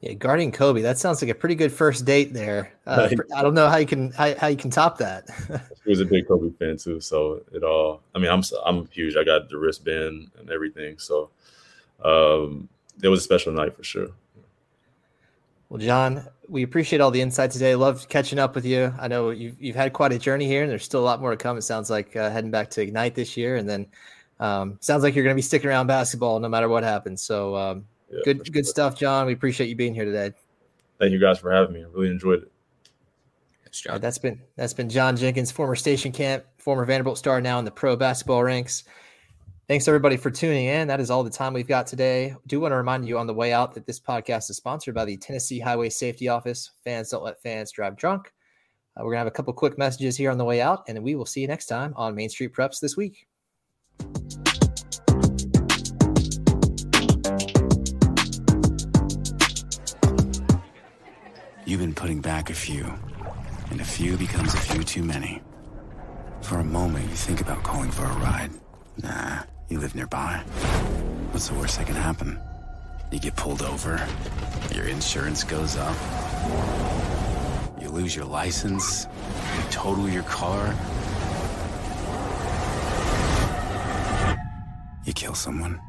Yeah, 0.01 0.13
guarding 0.13 0.51
Kobe. 0.51 0.81
That 0.81 0.97
sounds 0.97 1.21
like 1.21 1.29
a 1.29 1.35
pretty 1.35 1.53
good 1.53 1.71
first 1.71 2.05
date 2.05 2.33
there. 2.33 2.73
Uh, 2.87 3.07
I 3.35 3.43
don't 3.43 3.53
know 3.53 3.69
how 3.69 3.77
you 3.77 3.85
can 3.85 4.11
how, 4.11 4.33
how 4.35 4.47
you 4.47 4.57
can 4.57 4.71
top 4.71 4.97
that. 4.97 5.29
he 5.83 5.89
was 5.91 5.99
a 5.99 6.05
big 6.05 6.27
Kobe 6.27 6.49
fan 6.57 6.77
too, 6.77 6.99
so 6.99 7.43
it 7.51 7.63
all. 7.63 8.01
I 8.15 8.19
mean, 8.19 8.31
I'm 8.31 8.41
I'm 8.65 8.87
huge. 8.87 9.15
I 9.15 9.23
got 9.23 9.49
the 9.49 9.57
wristband 9.57 10.31
and 10.39 10.49
everything, 10.49 10.97
so 10.97 11.29
um, 12.03 12.67
it 13.03 13.09
was 13.09 13.19
a 13.19 13.23
special 13.23 13.53
night 13.53 13.75
for 13.75 13.83
sure. 13.83 14.07
Well, 15.69 15.79
John, 15.79 16.25
we 16.51 16.63
appreciate 16.63 16.99
all 16.99 17.11
the 17.11 17.21
insight 17.21 17.49
today. 17.49 17.75
Love 17.75 18.09
catching 18.09 18.37
up 18.37 18.55
with 18.55 18.65
you. 18.65 18.93
I 18.99 19.07
know 19.07 19.29
you've 19.29 19.59
you've 19.59 19.75
had 19.75 19.93
quite 19.93 20.11
a 20.11 20.19
journey 20.19 20.45
here, 20.45 20.63
and 20.63 20.69
there's 20.69 20.83
still 20.83 20.99
a 20.99 21.07
lot 21.07 21.21
more 21.21 21.31
to 21.31 21.37
come. 21.37 21.57
It 21.57 21.61
sounds 21.61 21.89
like 21.89 22.13
uh, 22.15 22.29
heading 22.29 22.51
back 22.51 22.69
to 22.71 22.81
Ignite 22.81 23.15
this 23.15 23.37
year, 23.37 23.55
and 23.55 23.67
then 23.67 23.87
um, 24.41 24.77
sounds 24.81 25.01
like 25.01 25.15
you're 25.15 25.23
going 25.23 25.33
to 25.33 25.37
be 25.37 25.41
sticking 25.41 25.69
around 25.69 25.87
basketball 25.87 26.39
no 26.41 26.49
matter 26.49 26.67
what 26.67 26.83
happens. 26.83 27.21
So 27.21 27.55
um, 27.55 27.85
yeah, 28.11 28.19
good 28.25 28.45
sure. 28.45 28.51
good 28.51 28.65
stuff, 28.65 28.97
John. 28.97 29.27
We 29.27 29.33
appreciate 29.33 29.67
you 29.67 29.77
being 29.77 29.95
here 29.95 30.03
today. 30.03 30.33
Thank 30.99 31.13
you 31.13 31.19
guys 31.19 31.39
for 31.39 31.51
having 31.51 31.73
me. 31.73 31.83
I 31.83 31.87
really 31.87 32.09
enjoyed 32.09 32.43
it. 32.43 32.51
Thanks, 33.63 33.79
John. 33.79 34.01
that's 34.01 34.17
been 34.17 34.41
that's 34.57 34.73
been 34.73 34.89
John 34.89 35.15
Jenkins, 35.15 35.51
former 35.51 35.77
station 35.77 36.11
camp, 36.11 36.43
former 36.57 36.83
Vanderbilt 36.83 37.17
star, 37.17 37.39
now 37.39 37.59
in 37.59 37.65
the 37.65 37.71
pro 37.71 37.95
basketball 37.95 38.43
ranks. 38.43 38.83
Thanks 39.71 39.87
everybody 39.87 40.17
for 40.17 40.29
tuning 40.29 40.65
in. 40.65 40.89
That 40.89 40.99
is 40.99 41.09
all 41.09 41.23
the 41.23 41.29
time 41.29 41.53
we've 41.53 41.65
got 41.65 41.87
today. 41.87 42.35
Do 42.45 42.59
want 42.59 42.73
to 42.73 42.75
remind 42.75 43.07
you 43.07 43.17
on 43.17 43.25
the 43.25 43.33
way 43.33 43.53
out 43.53 43.73
that 43.73 43.85
this 43.85 44.01
podcast 44.01 44.49
is 44.49 44.57
sponsored 44.57 44.93
by 44.93 45.05
the 45.05 45.15
Tennessee 45.15 45.59
Highway 45.59 45.87
Safety 45.87 46.27
Office. 46.27 46.71
Fans 46.83 47.07
don't 47.07 47.23
let 47.23 47.41
fans 47.41 47.71
drive 47.71 47.95
drunk. 47.95 48.33
Uh, 48.97 49.05
we're 49.05 49.11
gonna 49.11 49.19
have 49.19 49.27
a 49.27 49.31
couple 49.31 49.53
quick 49.53 49.77
messages 49.77 50.17
here 50.17 50.29
on 50.29 50.37
the 50.37 50.43
way 50.43 50.59
out, 50.59 50.83
and 50.89 51.01
we 51.01 51.15
will 51.15 51.25
see 51.25 51.39
you 51.39 51.47
next 51.47 51.67
time 51.67 51.93
on 51.95 52.13
Main 52.13 52.27
Street 52.27 52.53
Preps 52.53 52.81
this 52.81 52.97
week. 52.97 53.29
You've 61.65 61.79
been 61.79 61.95
putting 61.95 62.19
back 62.19 62.49
a 62.49 62.53
few, 62.53 62.93
and 63.69 63.79
a 63.79 63.85
few 63.85 64.17
becomes 64.17 64.53
a 64.53 64.57
few 64.57 64.83
too 64.83 65.03
many. 65.03 65.41
For 66.41 66.57
a 66.57 66.63
moment, 66.65 67.09
you 67.09 67.15
think 67.15 67.39
about 67.39 67.63
calling 67.63 67.89
for 67.89 68.03
a 68.03 68.13
ride. 68.17 68.51
Nah, 69.01 69.43
you 69.71 69.79
live 69.79 69.95
nearby. 69.95 70.43
What's 71.31 71.47
the 71.47 71.55
worst 71.55 71.77
that 71.77 71.87
can 71.87 71.95
happen? 71.95 72.37
You 73.09 73.19
get 73.19 73.35
pulled 73.37 73.61
over, 73.61 74.05
your 74.73 74.85
insurance 74.87 75.45
goes 75.45 75.77
up, 75.77 75.95
you 77.79 77.89
lose 77.89 78.15
your 78.15 78.25
license, 78.25 79.07
you 79.55 79.63
total 79.71 80.09
your 80.09 80.23
car, 80.23 80.75
you 85.05 85.13
kill 85.13 85.35
someone. 85.35 85.79